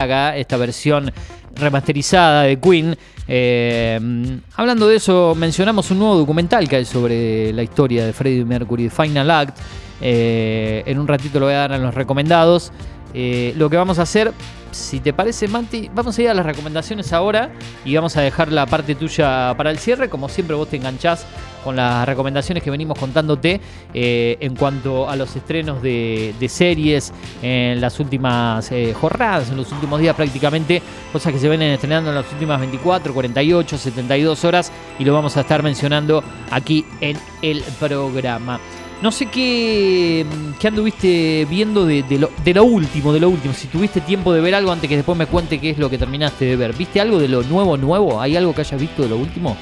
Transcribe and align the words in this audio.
Gaga, 0.00 0.34
esta 0.38 0.56
versión 0.56 1.12
remasterizada 1.54 2.44
de 2.44 2.58
Queen. 2.58 2.96
Eh, 3.28 4.40
hablando 4.56 4.88
de 4.88 4.96
eso, 4.96 5.34
mencionamos 5.36 5.90
un 5.90 5.98
nuevo 5.98 6.16
documental 6.16 6.66
que 6.66 6.76
hay 6.76 6.84
sobre 6.86 7.52
la 7.52 7.62
historia 7.62 8.06
de 8.06 8.14
Freddie 8.14 8.46
Mercury, 8.46 8.88
Final 8.88 9.30
Act. 9.30 9.58
Eh, 10.00 10.82
en 10.86 10.98
un 10.98 11.06
ratito 11.06 11.38
lo 11.38 11.46
voy 11.46 11.54
a 11.54 11.58
dar 11.58 11.72
en 11.72 11.82
los 11.82 11.94
recomendados. 11.94 12.72
Eh, 13.12 13.52
lo 13.58 13.68
que 13.68 13.76
vamos 13.76 13.98
a 13.98 14.02
hacer, 14.02 14.32
si 14.70 15.00
te 15.00 15.12
parece, 15.12 15.48
Manti, 15.48 15.90
vamos 15.94 16.18
a 16.18 16.22
ir 16.22 16.28
a 16.28 16.34
las 16.34 16.46
recomendaciones 16.46 17.12
ahora 17.12 17.52
y 17.84 17.94
vamos 17.94 18.16
a 18.16 18.20
dejar 18.20 18.52
la 18.52 18.66
parte 18.66 18.94
tuya 18.94 19.54
para 19.56 19.70
el 19.70 19.78
cierre. 19.78 20.08
Como 20.08 20.28
siempre, 20.28 20.56
vos 20.56 20.68
te 20.68 20.76
enganchás 20.76 21.26
con 21.64 21.76
las 21.76 22.06
recomendaciones 22.06 22.62
que 22.62 22.70
venimos 22.70 22.98
contándote 22.98 23.60
eh, 23.92 24.38
en 24.40 24.56
cuanto 24.56 25.08
a 25.08 25.16
los 25.16 25.34
estrenos 25.36 25.82
de, 25.82 26.34
series 26.48 27.12
en 27.42 27.80
las 27.80 28.00
últimas 28.00 28.72
eh, 28.72 28.94
jornadas, 28.98 29.50
en 29.50 29.56
los 29.56 29.70
últimos 29.72 30.00
días 30.00 30.16
prácticamente, 30.16 30.82
cosas 31.12 31.32
que 31.32 31.38
se 31.38 31.48
vienen 31.48 31.72
estrenando 31.72 32.10
en 32.10 32.16
las 32.16 32.32
últimas 32.32 32.58
24, 32.60 33.12
48, 33.12 33.78
72 33.78 34.44
horas 34.44 34.72
y 34.98 35.04
lo 35.04 35.14
vamos 35.14 35.36
a 35.36 35.40
estar 35.42 35.62
mencionando 35.62 36.24
aquí 36.50 36.84
en 37.00 37.16
el 37.42 37.62
programa. 37.78 38.58
No 39.02 39.10
sé 39.10 39.26
qué, 39.26 40.26
qué 40.58 40.68
anduviste 40.68 41.46
viendo 41.48 41.86
de, 41.86 42.02
de, 42.02 42.18
lo, 42.18 42.30
de 42.44 42.52
lo 42.54 42.64
último, 42.64 43.12
de 43.14 43.20
lo 43.20 43.30
último. 43.30 43.54
Si 43.54 43.66
tuviste 43.68 44.02
tiempo 44.02 44.30
de 44.32 44.42
ver 44.42 44.54
algo 44.54 44.70
antes 44.72 44.88
que 44.90 44.96
después 44.96 45.16
me 45.16 45.24
cuente 45.26 45.58
qué 45.58 45.70
es 45.70 45.78
lo 45.78 45.88
que 45.88 45.96
terminaste 45.96 46.44
de 46.44 46.56
ver. 46.56 46.74
¿Viste 46.74 47.00
algo 47.00 47.18
de 47.18 47.28
lo 47.28 47.42
nuevo, 47.42 47.78
nuevo? 47.78 48.20
¿Hay 48.20 48.36
algo 48.36 48.54
que 48.54 48.60
hayas 48.60 48.78
visto 48.78 49.02
de 49.02 49.08
lo 49.08 49.16
último? 49.16 49.56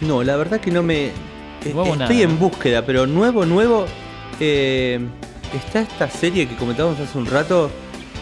No, 0.00 0.22
la 0.22 0.36
verdad 0.36 0.58
que 0.60 0.70
no 0.70 0.82
me. 0.82 1.10
Nuevo 1.64 1.82
Estoy 1.92 1.98
nada, 1.98 2.14
en 2.22 2.38
búsqueda, 2.38 2.86
pero 2.86 3.06
nuevo, 3.06 3.44
nuevo. 3.44 3.84
eh, 4.40 5.00
está 5.54 5.80
esta 5.80 6.08
serie 6.08 6.48
que 6.48 6.54
comentábamos 6.56 6.98
hace 7.00 7.18
un 7.18 7.26
rato, 7.26 7.68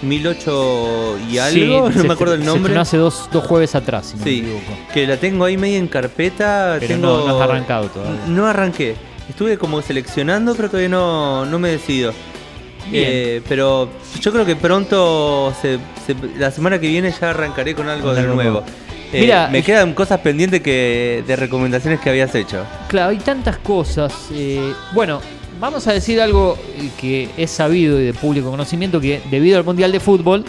1008 0.02 1.18
y 1.30 1.38
algo, 1.38 1.52
Sí, 1.52 1.66
no 1.96 2.02
se 2.02 2.08
me 2.08 2.14
acuerdo 2.14 2.34
el 2.34 2.40
Se 2.40 2.46
nombre. 2.46 2.62
estrenó 2.62 2.80
hace 2.80 2.96
dos, 2.96 3.28
dos 3.32 3.44
jueves 3.46 3.74
atrás, 3.74 4.06
si 4.06 4.16
no 4.16 4.24
Sí. 4.24 4.30
me 4.42 4.48
equivoco. 4.58 4.78
Que 4.92 5.06
la 5.06 5.16
tengo 5.18 5.44
ahí 5.44 5.56
media 5.56 5.78
en 5.78 5.86
carpeta. 5.88 6.76
Pero 6.80 6.94
tengo... 6.94 7.06
no, 7.18 7.28
no 7.28 7.36
has 7.40 7.48
arrancado 7.48 7.88
todavía. 7.88 8.20
No 8.26 8.46
arranqué. 8.46 8.96
Estuve 9.28 9.58
como 9.58 9.82
seleccionando, 9.82 10.54
pero 10.54 10.68
todavía 10.68 10.88
no, 10.88 11.44
no 11.46 11.58
me 11.58 11.70
decido. 11.70 12.12
Eh, 12.92 13.42
pero 13.48 13.88
yo 14.20 14.32
creo 14.32 14.46
que 14.46 14.54
pronto, 14.54 15.52
se- 15.60 15.78
se- 16.06 16.38
la 16.38 16.50
semana 16.52 16.78
que 16.78 16.86
viene 16.86 17.12
ya 17.20 17.30
arrancaré 17.30 17.74
con 17.74 17.88
algo 17.88 18.14
de 18.14 18.22
nuevo. 18.22 18.62
Eh, 19.12 19.20
Mira, 19.20 19.48
me 19.50 19.62
quedan 19.62 19.92
cosas 19.94 20.20
pendientes 20.20 20.60
que 20.62 21.24
de 21.26 21.36
recomendaciones 21.36 22.00
que 22.00 22.10
habías 22.10 22.34
hecho. 22.34 22.64
Claro, 22.88 23.10
hay 23.10 23.18
tantas 23.18 23.58
cosas. 23.58 24.12
eh, 24.32 24.72
bueno, 24.92 25.20
vamos 25.60 25.86
a 25.88 25.92
decir 25.92 26.20
algo 26.20 26.56
que 27.00 27.28
es 27.36 27.50
sabido 27.50 28.00
y 28.00 28.04
de 28.04 28.14
público 28.14 28.50
conocimiento, 28.50 29.00
que 29.00 29.20
debido 29.30 29.58
al 29.58 29.64
Mundial 29.64 29.90
de 29.90 29.98
Fútbol 30.00 30.44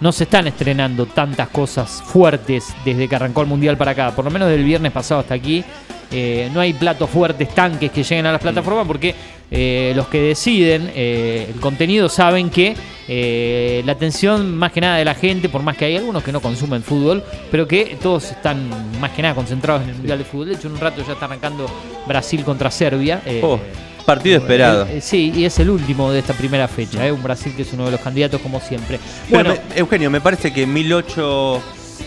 no 0.00 0.12
se 0.12 0.24
están 0.24 0.46
estrenando 0.46 1.06
tantas 1.06 1.48
cosas 1.48 2.02
fuertes 2.04 2.68
desde 2.84 3.08
que 3.08 3.16
arrancó 3.16 3.42
el 3.42 3.48
Mundial 3.48 3.76
para 3.76 3.90
acá. 3.92 4.12
Por 4.14 4.24
lo 4.24 4.30
menos 4.30 4.48
del 4.48 4.62
viernes 4.64 4.92
pasado 4.92 5.20
hasta 5.20 5.34
aquí. 5.34 5.64
Eh, 6.10 6.50
no 6.52 6.60
hay 6.60 6.72
platos 6.72 7.08
fuertes, 7.10 7.48
tanques 7.54 7.90
que 7.90 8.02
lleguen 8.02 8.26
a 8.26 8.32
las 8.32 8.40
plataformas 8.40 8.86
porque 8.86 9.14
eh, 9.52 9.92
los 9.96 10.06
que 10.08 10.20
deciden 10.20 10.90
eh, 10.94 11.48
el 11.54 11.60
contenido 11.60 12.08
saben 12.08 12.50
que 12.50 12.74
eh, 13.08 13.82
la 13.84 13.92
atención 13.92 14.54
más 14.56 14.70
que 14.72 14.80
nada 14.80 14.96
de 14.98 15.04
la 15.04 15.14
gente, 15.14 15.48
por 15.48 15.62
más 15.62 15.76
que 15.76 15.84
hay 15.86 15.96
algunos 15.96 16.22
que 16.22 16.30
no 16.32 16.40
consumen 16.40 16.82
fútbol, 16.82 17.24
pero 17.50 17.66
que 17.66 17.96
todos 18.00 18.30
están 18.30 18.68
más 19.00 19.10
que 19.10 19.22
nada 19.22 19.34
concentrados 19.34 19.82
en 19.82 19.88
el 19.90 19.94
Mundial 19.96 20.18
de 20.18 20.24
Fútbol. 20.24 20.48
De 20.48 20.54
hecho, 20.54 20.68
en 20.68 20.74
un 20.74 20.80
rato 20.80 21.02
ya 21.04 21.14
está 21.14 21.24
arrancando 21.26 21.66
Brasil 22.06 22.44
contra 22.44 22.70
Serbia. 22.70 23.20
Oh, 23.42 23.58
partido 24.06 24.38
esperado. 24.38 24.86
sí, 25.00 25.32
y 25.34 25.44
es 25.44 25.58
el 25.58 25.70
último 25.70 26.10
de 26.12 26.20
esta 26.20 26.32
primera 26.34 26.68
fecha. 26.68 27.04
eh, 27.06 27.10
un 27.12 27.22
Brasil 27.22 27.52
que 27.56 27.62
es 27.62 27.72
uno 27.72 27.84
de 27.86 27.90
los 27.92 28.00
candidatos 28.00 28.40
como 28.40 28.60
siempre. 28.60 28.98
Bueno, 29.28 29.54
me- 29.54 29.60
Eugenio, 29.80 30.08
me 30.10 30.20
parece 30.20 30.52
que 30.52 30.64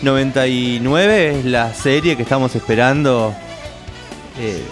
1899 0.02 1.38
es 1.40 1.44
la 1.44 1.72
serie 1.74 2.16
que 2.16 2.22
estamos 2.22 2.54
esperando. 2.56 3.34
Eh, 4.38 4.64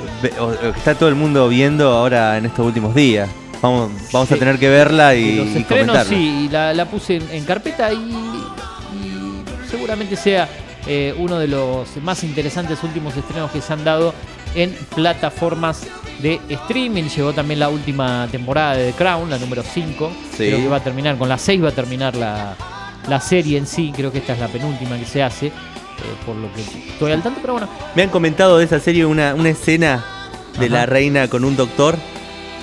está 0.77 0.95
todo 0.95 1.09
el 1.09 1.15
mundo 1.15 1.49
viendo 1.49 1.91
ahora 1.93 2.37
en 2.39 2.47
estos 2.47 2.67
últimos 2.67 2.95
días. 2.95 3.29
Vamos, 3.61 3.91
vamos 4.13 4.29
Sí. 4.29 4.35
a 4.35 4.39
tener 4.39 4.59
que 4.59 4.69
verla 4.69 5.15
y, 5.15 5.37
los 5.37 5.47
y 5.57 5.63
comentarla. 5.65 6.05
sí, 6.05 6.49
la, 6.51 6.75
la 6.75 6.85
puse 6.87 7.17
en, 7.17 7.31
en 7.31 7.45
carpeta 7.45 7.93
y, 7.93 7.97
y 7.97 9.45
seguramente 9.71 10.17
sea 10.17 10.49
eh, 10.87 11.15
uno 11.17 11.39
de 11.39 11.47
los 11.49 11.97
más 12.03 12.25
interesantes 12.25 12.83
últimos 12.83 13.17
estrenos 13.17 13.51
que 13.53 13.61
se 13.61 13.73
han 13.73 13.85
dado 13.85 14.15
en 14.55 14.77
plataformas 14.95 15.83
de 16.21 16.41
streaming. 16.49 17.05
Llegó 17.05 17.33
también 17.33 17.61
la 17.61 17.69
última 17.69 18.27
temporada 18.31 18.75
de 18.77 18.91
The 18.93 18.99
Crown, 18.99 19.31
la 19.31 19.39
número 19.39 19.63
5. 19.63 20.13
Sí. 20.33 20.37
Creo 20.49 20.59
que 20.59 20.69
va 20.69 20.77
a 20.79 20.85
terminar, 20.85 21.17
con 21.17 21.29
la 21.29 21.39
6 21.39 21.63
va 21.63 21.69
a 21.69 21.73
terminar 21.73 22.17
la, 22.17 22.57
la 23.09 23.21
serie 23.21 23.59
en 23.59 23.67
sí. 23.69 23.93
Creo 23.95 24.11
que 24.11 24.19
esta 24.19 24.33
es 24.33 24.41
la 24.41 24.49
penúltima 24.49 24.99
que 24.99 25.05
se 25.07 25.23
hace, 25.23 25.53
por 26.27 26.37
lo 26.37 26.53
que 26.53 26.61
estoy 26.63 27.13
al 27.13 27.23
tanto, 27.23 27.41
pero 27.41 27.55
bueno. 27.55 27.69
Me 27.95 28.03
han 28.03 28.11
comentado 28.11 28.59
de 28.59 28.65
esa 28.65 28.81
serie 28.81 29.05
una, 29.07 29.35
una 29.35 29.51
escena 29.51 30.05
de 30.59 30.67
Ajá. 30.67 30.75
la 30.75 30.87
reina 30.87 31.29
con 31.29 31.45
un 31.45 31.57
doctor 31.57 31.97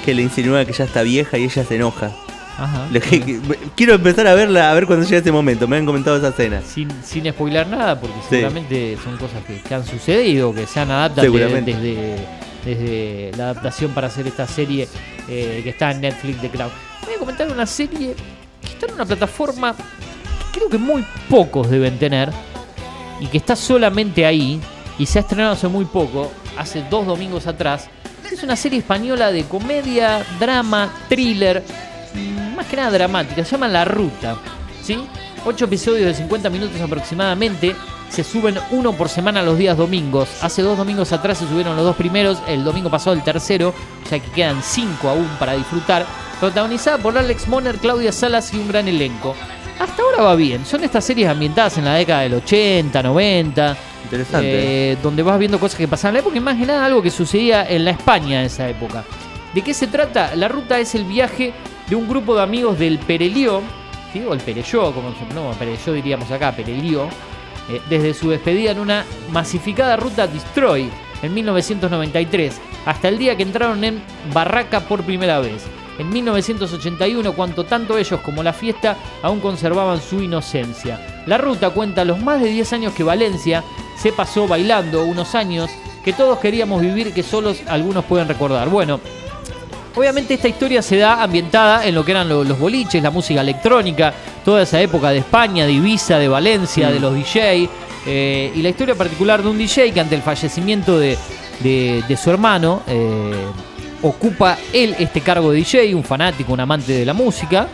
que 0.06 0.14
le 0.14 0.22
insinúa 0.22 0.66
que 0.66 0.74
ya 0.74 0.84
está 0.86 1.02
vieja 1.02 1.38
y 1.38 1.44
ella 1.46 1.64
se 1.64 1.76
enoja. 1.76 2.12
Ajá. 2.58 2.88
Quiero 3.76 3.94
empezar 3.96 4.28
a 4.28 4.34
verla 4.34 4.70
a 4.70 4.74
ver 4.74 4.86
cuando 4.86 5.06
llegue 5.06 5.18
ese 5.18 5.32
momento. 5.32 5.68
Me 5.68 5.78
han 5.78 5.86
comentado 5.86 6.18
esa 6.18 6.30
escena. 6.30 6.62
sin, 6.62 6.90
sin 7.04 7.30
spoiler 7.32 7.68
nada, 7.68 8.00
porque 8.00 8.16
Sí. 8.22 8.28
seguramente 8.32 8.98
son 9.04 9.18
cosas 9.18 9.44
que, 9.46 9.62
que 9.62 9.74
han 9.76 9.86
sucedido, 9.86 10.54
que 10.54 10.66
se 10.68 10.80
han 10.80 10.92
adaptado 10.92 11.32
de- 11.32 11.62
desde, 11.62 12.16
desde 12.66 13.32
la 13.38 13.46
adaptación 13.46 13.92
para 13.92 14.08
hacer 14.08 14.28
esta 14.28 14.46
serie 14.48 14.88
eh, 15.30 15.62
que 15.64 15.70
está 15.70 15.92
en 15.92 16.02
Netflix 16.02 16.42
de 16.42 16.50
Cloud. 16.50 16.72
Voy 17.06 17.14
a 17.16 17.20
comentar 17.20 17.50
una 17.52 17.66
serie 17.66 18.16
que 18.62 18.68
está 18.68 18.88
en 18.88 18.94
una 18.96 19.06
plataforma 19.06 19.74
que 19.74 20.60
creo 20.60 20.70
que 20.70 20.78
muy 20.78 21.04
pocos 21.30 21.70
deben 21.70 21.98
tener 21.98 22.30
y 23.20 23.28
que 23.28 23.38
está 23.38 23.56
solamente 23.56 24.26
ahí 24.26 24.60
y 24.98 25.06
se 25.06 25.20
ha 25.20 25.22
estrenado 25.22 25.54
hace 25.54 25.68
muy 25.68 25.86
poco, 25.86 26.32
hace 26.58 26.84
dos 26.90 27.06
domingos 27.06 27.48
atrás. 27.48 27.90
Es 28.32 28.44
una 28.44 28.56
serie 28.56 28.80
española 28.80 29.32
de 29.32 29.44
comedia, 29.46 30.24
drama, 30.40 30.94
thriller, 31.08 31.64
mm, 32.14 32.56
más 32.56 32.68
que 32.68 32.76
nada 32.76 32.92
dramática, 32.92 33.44
se 33.44 33.52
llama 33.52 33.68
La 33.68 33.86
Ruta. 33.86 34.38
¿sí? 34.84 34.98
Ocho 35.46 35.66
episodios 35.66 36.06
de 36.06 36.14
50 36.14 36.50
minutos 36.50 36.80
aproximadamente. 36.82 37.76
Se 38.10 38.24
suben 38.24 38.58
uno 38.72 38.94
por 38.94 39.08
semana 39.08 39.44
los 39.44 39.58
días 39.58 39.78
domingos. 39.78 40.30
Hace 40.42 40.64
dos 40.64 40.78
domingos 40.78 41.12
atrás 41.14 41.38
se 41.38 41.48
subieron 41.48 41.76
los 41.76 41.86
dos 41.86 41.96
primeros. 41.96 42.40
El 42.48 42.64
domingo 42.64 42.90
pasado 42.90 43.16
el 43.16 43.24
tercero. 43.24 43.74
O 44.04 44.10
sea 44.10 44.20
que 44.20 44.32
quedan 44.32 44.62
cinco 44.64 45.10
aún 45.10 45.28
para 45.40 45.54
disfrutar. 45.54 46.06
Protagonizada 46.40 46.98
por 46.98 47.18
Alex 47.18 47.48
Moner, 47.48 47.78
Claudia 47.78 48.12
Salas 48.12 48.54
y 48.54 48.58
un 48.58 48.68
gran 48.68 48.88
elenco. 48.88 49.36
Hasta 49.80 50.02
ahora 50.04 50.24
va 50.24 50.36
bien. 50.36 50.66
Son 50.66 50.84
estas 50.84 51.06
series 51.06 51.30
ambientadas 51.30 51.78
en 51.78 51.86
la 51.86 51.96
década 51.96 52.22
del 52.22 52.34
80, 52.36 53.02
90. 53.02 53.78
Interesante. 54.04 54.92
eh, 54.92 54.98
donde 55.02 55.24
vas 55.24 55.40
viendo 55.40 55.60
cosas 55.60 55.78
que 55.78 55.88
pasaban 55.88 56.12
en 56.12 56.14
la 56.16 56.20
época 56.22 56.38
y 56.38 56.42
más 56.42 56.58
que 56.58 56.66
nada 56.66 56.86
algo 56.86 57.02
que 57.02 57.12
sucedía 57.12 57.66
en 57.68 57.86
la 57.86 57.92
España 57.92 58.42
de 58.42 58.48
esa 58.48 58.68
época. 58.68 59.04
¿De 59.54 59.62
qué 59.62 59.74
se 59.74 59.88
trata? 59.88 60.36
La 60.36 60.48
ruta 60.48 60.80
es 60.80 60.96
el 60.96 61.06
viaje 61.06 61.54
de 61.88 61.96
un 61.96 62.08
grupo 62.08 62.36
de 62.36 62.44
amigos 62.44 62.78
del 62.78 63.00
Perelió, 63.00 63.62
¿sí? 64.14 64.22
o 64.28 64.34
el 64.34 64.40
Perelló, 64.40 64.92
como 64.94 65.10
se 65.12 65.34
no, 65.34 65.52
Perelló 65.52 65.94
diríamos 65.94 66.30
acá, 66.32 66.52
Perelió, 66.52 67.08
eh, 67.70 67.82
desde 67.90 68.14
su 68.14 68.30
despedida 68.30 68.72
en 68.72 68.80
una 68.80 69.06
masificada 69.32 69.96
ruta 69.96 70.28
Destroy 70.28 70.90
en 71.22 71.34
1993, 71.34 72.60
hasta 72.86 73.08
el 73.08 73.18
día 73.18 73.36
que 73.36 73.44
entraron 73.44 73.84
en 73.84 74.02
Barraca 74.34 74.82
por 74.82 75.04
primera 75.04 75.40
vez. 75.40 75.64
En 76.00 76.10
1981, 76.10 77.34
cuanto 77.34 77.66
tanto 77.66 77.98
ellos 77.98 78.20
como 78.22 78.42
la 78.42 78.54
fiesta 78.54 78.96
aún 79.22 79.40
conservaban 79.40 80.02
su 80.02 80.22
inocencia. 80.24 81.24
La 81.28 81.38
ruta 81.38 81.70
cuenta 81.72 82.04
los 82.06 82.20
más 82.20 82.42
de 82.42 82.48
10 82.50 82.74
años 82.74 82.94
que 82.94 83.04
Valencia 83.04 83.64
se 83.98 84.12
pasó 84.12 84.48
bailando, 84.48 85.04
unos 85.04 85.36
años 85.36 85.70
que 86.04 86.14
todos 86.14 86.40
queríamos 86.40 86.82
vivir 86.82 87.14
que 87.14 87.22
solos 87.22 87.58
algunos 87.68 88.06
pueden 88.06 88.28
recordar. 88.28 88.70
Bueno, 88.70 89.00
Obviamente 89.96 90.36
esta 90.36 90.48
historia 90.48 90.82
se 90.82 90.98
da 90.98 91.22
ambientada 91.24 91.86
en 91.86 91.96
lo 91.96 92.06
que 92.06 92.12
eran 92.12 92.30
lo- 92.30 92.44
los 92.44 92.58
boliches, 92.58 93.02
la 93.04 93.10
música 93.10 93.42
electrónica, 93.42 94.14
toda 94.46 94.62
esa 94.62 94.80
época 94.80 95.10
de 95.10 95.18
España, 95.18 95.66
de 95.66 95.74
Ibiza, 95.74 96.20
de 96.20 96.28
Valencia, 96.30 96.88
Mm. 96.90 96.94
de 96.94 97.00
los 97.02 97.14
DJ, 97.16 97.70
eh, 98.06 98.52
y 98.56 98.62
la 98.62 98.70
historia 98.70 98.96
particular 98.96 99.42
de 99.42 99.50
un 99.50 99.58
DJ 99.58 99.92
que 99.92 100.00
ante 100.00 100.16
el 100.16 100.22
fallecimiento 100.22 100.98
de, 101.00 101.18
de- 101.62 102.04
de 102.08 102.18
su 102.18 102.30
hermano, 102.30 102.82
eh, 102.88 103.34
ocupa 104.02 104.58
él 104.74 104.96
este 105.00 105.22
cargo 105.22 105.52
de 105.52 105.58
DJ, 105.58 105.96
un 105.96 106.04
fanático, 106.04 106.54
un 106.54 106.60
amante 106.60 106.94
de 106.94 107.06
la 107.06 107.14
música, 107.14 107.68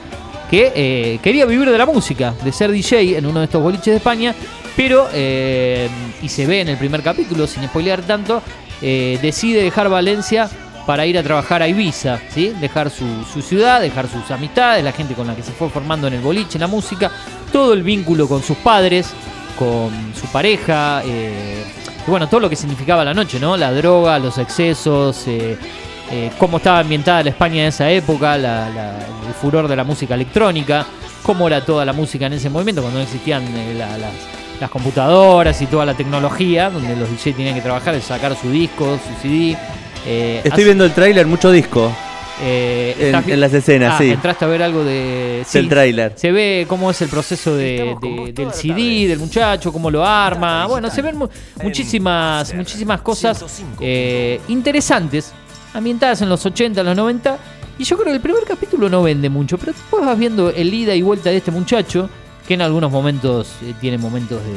que 0.50 0.72
eh, 0.76 1.20
quería 1.22 1.46
vivir 1.46 1.70
de 1.70 1.78
la 1.78 1.86
música, 1.86 2.34
de 2.44 2.52
ser 2.52 2.72
DJ 2.72 3.18
en 3.18 3.26
uno 3.26 3.40
de 3.40 3.46
estos 3.46 3.62
boliches 3.62 3.88
de 3.88 3.98
España, 3.98 4.36
pero, 4.76 5.08
eh, 5.14 5.90
y 6.22 6.30
se 6.30 6.46
ve 6.46 6.62
en 6.62 6.70
el 6.70 6.78
primer 6.78 7.02
capítulo, 7.02 7.48
sin 7.48 7.64
spoilear 7.64 8.02
tanto, 8.02 8.42
eh, 8.82 9.18
decide 9.22 9.64
dejar 9.64 9.90
Valencia 9.90 10.50
para 10.86 11.06
ir 11.06 11.18
a 11.18 11.24
trabajar 11.24 11.64
a 11.64 11.68
Ibiza, 11.68 12.20
¿sí? 12.30 12.54
dejar 12.62 12.92
su, 12.92 13.06
su 13.34 13.42
ciudad, 13.42 13.82
dejar 13.82 14.08
sus 14.08 14.30
amistades, 14.30 14.84
la 14.84 14.92
gente 14.92 15.16
con 15.16 15.26
la 15.26 15.36
que 15.36 15.42
se 15.42 15.52
fue 15.52 15.70
formando 15.70 16.08
en 16.08 16.14
el 16.14 16.22
boliche, 16.22 16.58
en 16.58 16.62
la 16.62 16.68
música, 16.68 17.12
todo 17.52 17.74
el 17.74 17.82
vínculo 17.82 18.28
con 18.28 18.44
sus 18.44 18.58
padres, 18.58 19.12
con 19.58 20.14
su 20.14 20.28
pareja, 20.28 21.02
y 22.06 22.12
bueno, 22.12 22.28
todo 22.28 22.42
lo 22.42 22.50
que 22.50 22.56
significaba 22.56 23.04
la 23.04 23.16
noche, 23.16 23.40
¿no? 23.40 23.58
La 23.58 23.72
droga, 23.72 24.20
los 24.20 24.38
excesos, 24.38 25.26
eh, 26.12 26.32
cómo 26.38 26.58
estaba 26.58 26.80
ambientada 26.80 27.24
la 27.24 27.30
España 27.32 27.64
de 27.64 27.68
esa 27.70 27.90
época, 27.90 28.38
la- 28.38 28.70
la- 28.70 28.98
el 29.28 29.34
furor 29.42 29.68
de 29.68 29.76
la 29.76 29.84
música 29.84 30.14
electrónica, 30.16 30.86
cómo 31.24 31.48
era 31.48 31.66
toda 31.66 31.84
la 31.86 31.94
música 31.94 32.28
en 32.28 32.34
ese 32.34 32.50
movimiento, 32.50 32.82
cuando 32.82 33.00
no 33.00 33.04
existían 33.06 33.44
eh, 33.44 33.74
la- 33.78 33.98
las, 33.98 34.12
las 34.62 34.70
computadoras 34.70 35.62
y 35.62 35.66
toda 35.66 35.86
la 35.86 35.94
tecnología, 35.96 36.70
donde 36.70 36.96
los 36.96 37.10
DJ 37.10 37.34
tenían 37.34 37.56
que 37.56 37.62
trabajar, 37.62 38.00
sacar 38.02 38.36
su 38.40 38.50
disco, 38.52 38.98
su 39.06 39.22
CD. 39.28 39.58
eh, 40.06 40.42
Estoy 40.44 40.64
viendo 40.64 40.86
el 40.86 40.92
tráiler, 40.92 41.26
mucho 41.26 41.52
disco 41.52 41.92
eh, 42.42 42.96
en, 43.00 43.06
estás 43.08 43.26
vi- 43.26 43.32
en 43.32 43.40
las 43.40 43.54
escenas, 43.54 43.94
Ah, 43.96 43.98
sí. 43.98 44.12
entraste 44.12 44.46
a 44.46 44.48
ver 44.50 44.62
algo 44.62 44.84
de... 44.84 45.44
sí, 45.48 45.58
Del 45.58 45.70
tráiler. 45.70 46.14
se 46.16 46.32
ve 46.34 46.66
cómo 46.68 46.92
es 46.92 47.02
el 47.02 47.08
proceso 47.10 47.56
de- 47.56 47.96
de- 48.02 48.34
del 48.34 48.52
CD, 48.54 49.08
del 49.08 49.20
muchacho, 49.20 49.72
cómo 49.74 49.90
lo 49.90 50.06
arma. 50.06 50.68
Bueno, 50.68 50.90
se 50.92 51.02
ven 51.02 51.18
mu- 51.18 51.30
muchísimas, 51.64 52.54
muchísimas 52.54 53.02
cosas 53.02 53.44
eh, 53.80 54.40
interesantes, 54.50 55.34
ambientadas 55.76 56.22
en 56.22 56.30
los 56.30 56.44
80, 56.46 56.80
en 56.82 56.88
los 56.88 56.96
90. 56.96 57.38
Y 57.78 57.84
yo 57.84 57.96
creo 57.98 58.08
que 58.08 58.16
el 58.16 58.22
primer 58.22 58.44
capítulo 58.46 58.90
no 58.90 59.04
vende 59.04 59.30
mucho, 59.30 59.58
pero 59.58 59.74
después 59.74 60.04
vas 60.06 60.18
viendo 60.18 60.50
el 60.50 60.74
ida 60.74 60.96
y 60.96 61.02
vuelta 61.02 61.30
de 61.30 61.38
este 61.38 61.52
muchacho, 61.52 62.10
que 62.48 62.54
en 62.54 62.62
algunos 62.62 62.90
momentos 62.92 63.50
eh, 63.64 63.74
tiene 63.82 63.98
momentos 63.98 64.40
de, 64.46 64.54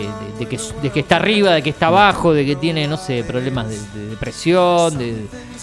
de- 0.00 0.06
de- 0.06 0.38
de 0.38 0.46
que, 0.46 0.58
de 0.82 0.90
que 0.90 1.00
está 1.00 1.16
arriba, 1.16 1.52
de 1.52 1.62
que 1.62 1.70
está 1.70 1.88
abajo, 1.88 2.32
de 2.32 2.46
que 2.46 2.56
tiene, 2.56 2.86
no 2.88 2.96
sé, 2.96 3.22
problemas 3.24 3.68
de, 3.68 3.76
de 4.00 4.06
depresión, 4.10 4.96
de, 4.96 5.12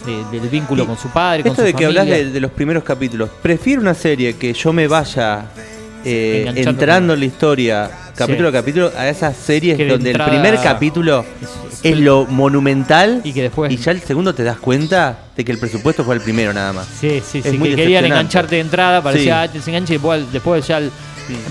de- 0.06 0.40
del 0.40 0.50
vínculo 0.50 0.86
con 0.86 0.98
su 0.98 1.08
padre, 1.10 1.42
con 1.44 1.52
Esto 1.54 1.64
su 1.64 1.66
de 1.68 1.74
que 1.74 1.86
hablas 1.86 2.06
de, 2.34 2.40
los 2.40 2.52
primeros 2.52 2.84
capítulos, 2.84 3.30
prefiero 3.42 3.82
una 3.82 3.96
serie 3.96 4.36
que 4.36 4.54
yo 4.54 4.72
me 4.72 4.88
vaya 4.88 5.46
eh, 6.06 6.44
entrando 6.56 7.14
en 7.14 7.20
la 7.20 7.26
historia, 7.26 7.90
capítulo 8.20 8.50
Sí. 8.52 8.56
a 8.56 8.60
capítulo, 8.60 8.92
a 8.96 9.08
esas 9.10 9.36
series 9.36 9.78
Que 9.78 9.88
donde 9.88 10.12
entrada- 10.12 10.32
el 10.32 10.40
primer 10.42 10.62
capítulo 10.62 11.26
Es- 11.42 11.80
es 11.94 11.98
lo 12.00 12.26
monumental 12.26 13.22
Y 13.24 13.34
que 13.34 13.44
después- 13.44 13.72
y 13.72 13.78
ya 13.78 13.92
el 13.92 14.02
segundo 14.02 14.36
te 14.36 14.44
das 14.44 14.58
cuenta 14.58 15.18
de 15.36 15.44
que 15.46 15.52
el 15.52 15.58
presupuesto 15.58 16.04
fue 16.04 16.16
el 16.16 16.22
primero 16.22 16.54
nada 16.54 16.74
más. 16.74 16.88
Sí, 16.88 17.22
sí, 17.26 17.40
Es 17.40 17.52
sí. 17.52 17.58
muy 17.58 17.70
Que 17.70 17.76
querían 17.78 18.06
engancharte 18.06 18.56
de 18.56 18.62
entrada, 18.62 19.02
parecía, 19.02 19.44
Sí. 19.44 19.48
ah, 19.48 19.52
te 19.52 19.58
desenganche 19.60 19.94
y 19.94 19.98
después, 19.98 20.32
después 20.32 20.68
ya. 20.68 20.78
el- 20.80 20.92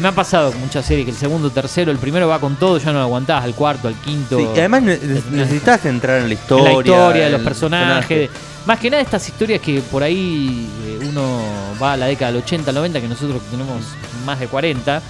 Me 0.00 0.09
ha 0.09 0.12
pasado 0.12 0.53
muchas 0.55 0.85
series 0.85 1.05
que 1.05 1.12
el 1.12 1.17
segundo, 1.17 1.50
tercero, 1.50 1.93
el 1.93 1.99
primero 1.99 2.26
va 2.26 2.41
con 2.41 2.56
todo, 2.56 2.79
ya 2.79 2.87
no 2.87 2.94
lo 2.99 3.05
aguantás, 3.05 3.44
al 3.44 3.55
cuarto, 3.55 3.87
al 3.87 3.94
quinto. 3.94 4.41
Y 4.41 4.59
además 4.59 4.82
ne- 4.82 4.99
necesitas 5.31 5.85
entrar 5.87 6.17
en 6.17 6.23
la 6.25 6.26
en 6.26 6.32
historia. 6.32 6.64
la 6.64 6.71
historia, 6.73 7.25
de 7.26 7.31
los 7.31 7.35
en 7.35 7.35
el 7.35 7.44
personajes. 7.44 8.31
Más 8.67 8.81
que 8.81 8.91
nada 8.91 9.00
estas 9.05 9.29
historias 9.29 9.61
que 9.61 9.81
por 9.81 10.03
ahí 10.03 10.69
eh, 10.85 11.06
uno 11.09 11.41
va 11.81 11.93
a 11.93 11.97
la 11.97 12.06
década 12.06 12.32
del 12.32 12.43
80, 12.43 12.73
90, 12.73 13.00
que 13.00 13.06
nosotros 13.06 13.41
tenemos 13.53 13.85
más 14.26 14.41
de 14.41 14.49
40, 14.49 15.00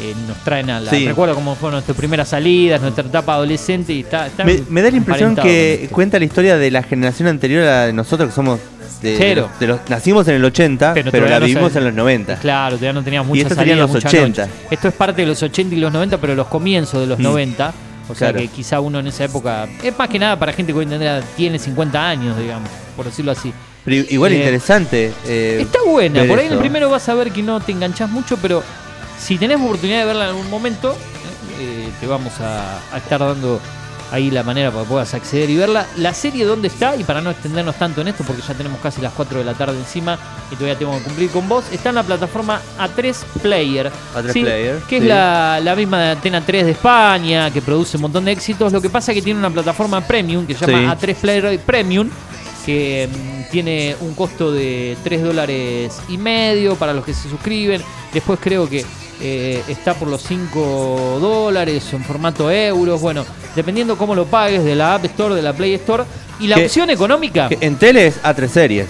eh, 0.00 0.14
nos 0.26 0.36
traen 0.38 0.70
a 0.70 0.80
la... 0.80 0.90
Sí. 0.90 1.06
Recuerdo 1.06 1.34
cómo 1.34 1.54
fueron 1.54 1.74
nuestras 1.74 1.96
primeras 1.96 2.28
salidas, 2.28 2.80
nuestra 2.80 3.04
etapa 3.04 3.34
adolescente 3.34 3.92
y 3.92 4.00
está... 4.00 4.26
está 4.26 4.44
Me, 4.44 4.62
me 4.68 4.82
da 4.82 4.90
la 4.90 4.96
impresión 4.96 5.34
que 5.36 5.82
esto. 5.84 5.94
cuenta 5.94 6.18
la 6.18 6.24
historia 6.24 6.56
de 6.58 6.70
la 6.70 6.82
generación 6.82 7.28
anterior 7.28 7.62
a 7.62 7.66
la 7.66 7.86
de 7.86 7.92
nosotros, 7.92 8.28
que 8.30 8.34
somos. 8.34 8.60
De, 9.02 9.44
los, 9.60 9.78
nacimos 9.88 10.26
en 10.28 10.36
el 10.36 10.44
80, 10.44 10.94
pero, 11.10 11.28
la 11.28 11.38
no 11.38 11.46
vivimos 11.46 11.76
en 11.76 11.84
los 11.84 11.92
90. 11.94 12.36
Claro, 12.36 12.76
todavía 12.76 12.92
no 12.94 13.02
teníamos 13.04 13.28
Y 13.36 13.42
muchas 13.42 13.56
serían 13.56 13.78
salidas, 13.78 13.78
los 13.78 13.90
muchas 13.90 14.12
80. 14.14 14.42
noches. 14.46 14.56
Esto 14.70 14.88
es 14.88 14.94
parte 14.94 15.22
de 15.22 15.28
los 15.28 15.42
80 15.42 15.74
y 15.74 15.78
los 15.78 15.92
90, 15.92 16.18
pero 16.18 16.34
los 16.34 16.46
comienzos 16.46 17.00
de 17.00 17.06
los 17.06 17.18
Mm. 17.18 17.22
90. 17.22 17.72
O 18.08 18.14
sea 18.14 18.30
Claro. 18.30 18.38
que 18.38 18.48
quizá 18.48 18.80
uno 18.80 18.98
en 19.00 19.06
esa 19.08 19.24
época. 19.24 19.68
Es 19.82 19.96
más 19.98 20.08
que 20.08 20.18
nada 20.18 20.38
para 20.38 20.52
gente 20.52 20.72
que 20.72 20.78
hoy 20.78 20.86
en 20.90 20.98
día 20.98 21.20
tiene 21.36 21.58
50 21.58 22.08
años, 22.08 22.38
digamos, 22.38 22.68
por 22.96 23.04
decirlo 23.04 23.32
así. 23.32 23.52
Pero 23.84 23.96
igual 24.08 24.32
Eh, 24.32 24.36
interesante. 24.36 25.12
eh, 25.26 25.58
Está 25.60 25.78
buena, 25.86 26.24
por 26.24 26.38
ahí 26.38 26.46
en 26.46 26.54
el 26.54 26.58
primero 26.58 26.88
vas 26.88 27.08
a 27.08 27.14
ver 27.14 27.30
que 27.32 27.42
no 27.42 27.60
te 27.60 27.72
enganchás 27.72 28.08
mucho, 28.10 28.36
pero 28.40 28.62
si 29.18 29.38
tenés 29.38 29.58
oportunidad 29.58 30.00
de 30.00 30.04
verla 30.06 30.24
en 30.24 30.30
algún 30.30 30.50
momento, 30.50 30.96
eh, 31.58 31.88
te 32.00 32.06
vamos 32.06 32.40
a, 32.40 32.78
a 32.92 32.98
estar 32.98 33.20
dando 33.20 33.60
ahí 34.12 34.30
la 34.30 34.42
manera 34.42 34.70
para 34.70 34.84
que 34.84 34.88
puedas 34.88 35.14
acceder 35.14 35.50
y 35.50 35.56
verla. 35.56 35.86
La 35.96 36.14
serie 36.14 36.44
dónde 36.44 36.68
está, 36.68 36.96
y 36.96 37.04
para 37.04 37.20
no 37.20 37.30
extendernos 37.30 37.76
tanto 37.76 38.00
en 38.00 38.08
esto, 38.08 38.24
porque 38.24 38.42
ya 38.46 38.54
tenemos 38.54 38.78
casi 38.80 39.00
las 39.00 39.12
4 39.12 39.38
de 39.38 39.44
la 39.44 39.54
tarde 39.54 39.76
encima 39.78 40.18
y 40.50 40.54
todavía 40.54 40.78
tengo 40.78 40.96
que 40.98 41.04
cumplir 41.04 41.30
con 41.30 41.48
vos, 41.48 41.64
está 41.72 41.88
en 41.88 41.96
la 41.96 42.02
plataforma 42.02 42.60
A3 42.78 43.14
Player. 43.42 43.90
A3 44.14 44.32
¿sí? 44.32 44.40
Player, 44.42 44.78
Que 44.88 44.98
es 44.98 45.04
la, 45.04 45.60
la 45.62 45.74
misma 45.74 46.00
de 46.00 46.10
Antena 46.10 46.40
3 46.44 46.66
de 46.66 46.70
España, 46.72 47.50
que 47.50 47.62
produce 47.62 47.96
un 47.96 48.02
montón 48.02 48.24
de 48.24 48.32
éxitos. 48.32 48.72
Lo 48.72 48.80
que 48.80 48.90
pasa 48.90 49.12
es 49.12 49.16
que 49.16 49.22
tiene 49.22 49.40
una 49.40 49.50
plataforma 49.50 50.00
premium 50.00 50.46
que 50.46 50.54
se 50.54 50.66
llama 50.66 50.96
Sí. 51.00 51.06
A3 51.06 51.14
Player 51.16 51.60
Premium 51.60 52.08
que 52.64 53.08
mm, 53.08 53.50
tiene 53.50 53.96
un 54.00 54.14
costo 54.14 54.50
de 54.50 54.96
3 55.04 55.22
dólares 55.22 56.00
y 56.08 56.18
medio 56.18 56.74
para 56.74 56.92
los 56.92 57.04
que 57.04 57.14
se 57.14 57.28
suscriben. 57.28 57.80
Después 58.12 58.40
creo 58.42 58.68
que 58.68 58.84
eh, 59.20 59.62
está 59.68 59.94
por 59.94 60.08
los 60.08 60.22
5 60.22 61.18
dólares 61.20 61.92
en 61.92 62.02
formato 62.04 62.50
euros. 62.50 63.00
Bueno, 63.00 63.24
dependiendo 63.54 63.96
cómo 63.96 64.14
lo 64.14 64.26
pagues 64.26 64.64
de 64.64 64.74
la 64.74 64.94
App 64.94 65.04
Store, 65.06 65.34
de 65.34 65.42
la 65.42 65.52
Play 65.52 65.74
Store. 65.74 66.04
Y 66.38 66.48
la 66.48 66.56
Que- 66.56 66.64
opción 66.66 66.90
económica, 66.90 67.48
Que 67.48 67.58
en 67.62 67.76
tele 67.76 68.06
es 68.08 68.22
A3 68.22 68.48
series. 68.48 68.86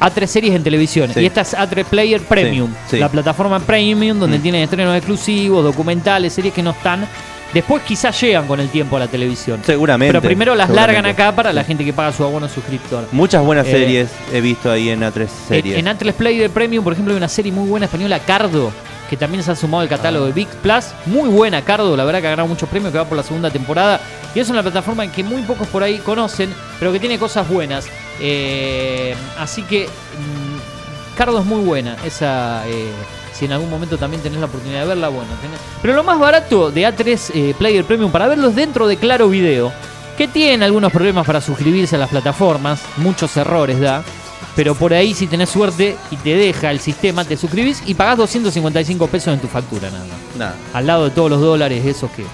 A3 0.00 0.26
series 0.26 0.54
en 0.54 0.62
televisión. 0.62 1.10
Sí. 1.12 1.20
Y 1.20 1.26
esta 1.26 1.42
es 1.42 1.54
A3 1.54 1.84
Player 1.84 2.20
Premium. 2.22 2.70
sí. 2.90 2.98
La 2.98 3.08
plataforma 3.10 3.60
Premium 3.60 4.18
donde 4.18 4.38
Mm. 4.38 4.42
tienen 4.42 4.62
estrenos 4.62 4.96
exclusivos, 4.96 5.62
documentales, 5.64 6.32
series 6.32 6.54
que 6.54 6.62
no 6.62 6.70
están. 6.70 7.06
Después 7.54 7.82
quizás 7.84 8.18
llegan 8.20 8.46
con 8.46 8.60
el 8.60 8.68
tiempo 8.68 8.96
a 8.96 9.00
la 9.00 9.06
televisión. 9.08 9.60
Seguramente. 9.64 10.12
Pero 10.12 10.20
primero 10.22 10.54
las 10.54 10.68
largan 10.68 11.06
acá 11.06 11.34
para 11.34 11.52
la 11.52 11.64
gente 11.64 11.84
que 11.84 11.92
paga 11.92 12.12
su 12.12 12.24
abono 12.24 12.48
suscriptor. 12.48 13.06
Muchas 13.12 13.42
buenas 13.44 13.66
Eh, 13.68 13.70
series 13.72 14.10
he 14.32 14.40
visto 14.40 14.70
ahí 14.70 14.88
en 14.90 15.02
A3 15.02 15.28
series. 15.48 15.74
En, 15.74 15.80
en 15.80 15.88
Atlas 15.88 16.14
Player 16.14 16.50
Premium, 16.50 16.82
por 16.82 16.92
ejemplo, 16.94 17.14
hay 17.14 17.18
una 17.18 17.28
serie 17.28 17.52
muy 17.52 17.68
buena 17.68 17.86
española, 17.86 18.18
Cardo, 18.26 18.72
que 19.08 19.16
también 19.16 19.42
se 19.42 19.52
ha 19.52 19.56
sumado 19.56 19.82
al 19.82 19.88
catálogo 19.88 20.26
de 20.26 20.32
Big 20.32 20.48
Plus. 20.48 20.86
Muy 21.06 21.28
buena, 21.28 21.62
Cardo, 21.62 21.96
la 21.96 22.04
verdad 22.04 22.20
que 22.20 22.26
ha 22.26 22.30
ganado 22.30 22.48
muchos 22.48 22.68
premios, 22.68 22.92
que 22.92 22.98
va 22.98 23.04
por 23.04 23.16
la 23.16 23.22
segunda 23.22 23.50
temporada. 23.50 24.00
Y 24.34 24.40
es 24.40 24.50
una 24.50 24.62
plataforma 24.62 25.10
que 25.10 25.22
muy 25.22 25.42
pocos 25.42 25.66
por 25.68 25.82
ahí 25.82 25.98
conocen, 25.98 26.52
pero 26.78 26.92
que 26.92 27.00
tiene 27.00 27.18
cosas 27.18 27.48
buenas. 27.48 27.86
Eh, 28.20 29.14
así 29.38 29.62
que 29.62 29.86
mm, 29.86 31.16
Cardo 31.16 31.38
es 31.40 31.44
muy 31.44 31.62
buena. 31.64 31.96
Esa, 32.04 32.66
eh, 32.68 32.90
si 33.32 33.44
en 33.44 33.52
algún 33.52 33.70
momento 33.70 33.98
también 33.98 34.22
tenés 34.22 34.40
la 34.40 34.46
oportunidad 34.46 34.80
de 34.80 34.86
verla, 34.86 35.08
bueno. 35.08 35.28
Pero 35.82 35.94
lo 35.94 36.04
más 36.04 36.18
barato 36.18 36.70
de 36.70 36.82
A3 36.82 37.30
eh, 37.34 37.54
Player 37.58 37.84
Premium 37.84 38.10
para 38.10 38.28
verlos 38.28 38.54
dentro 38.54 38.86
de 38.86 38.96
Claro 38.96 39.28
Video, 39.28 39.72
que 40.16 40.28
tiene 40.28 40.64
algunos 40.64 40.92
problemas 40.92 41.26
para 41.26 41.40
suscribirse 41.40 41.96
a 41.96 41.98
las 41.98 42.10
plataformas, 42.10 42.82
muchos 42.96 43.36
errores 43.36 43.80
da. 43.80 44.02
Pero 44.56 44.74
por 44.74 44.94
ahí, 44.94 45.12
si 45.14 45.26
tenés 45.26 45.50
suerte 45.50 45.96
y 46.10 46.16
te 46.16 46.34
deja 46.34 46.70
el 46.70 46.80
sistema, 46.80 47.24
te 47.26 47.36
suscribís 47.36 47.82
y 47.86 47.92
pagás 47.94 48.16
255 48.16 49.06
pesos 49.08 49.34
en 49.34 49.40
tu 49.40 49.48
factura, 49.48 49.90
nada 49.90 50.06
más. 50.06 50.16
Nada. 50.38 50.54
Al 50.72 50.86
lado 50.86 51.04
de 51.04 51.10
todos 51.10 51.28
los 51.30 51.40
dólares 51.42 51.84
esos 51.84 52.10
que, 52.12 52.24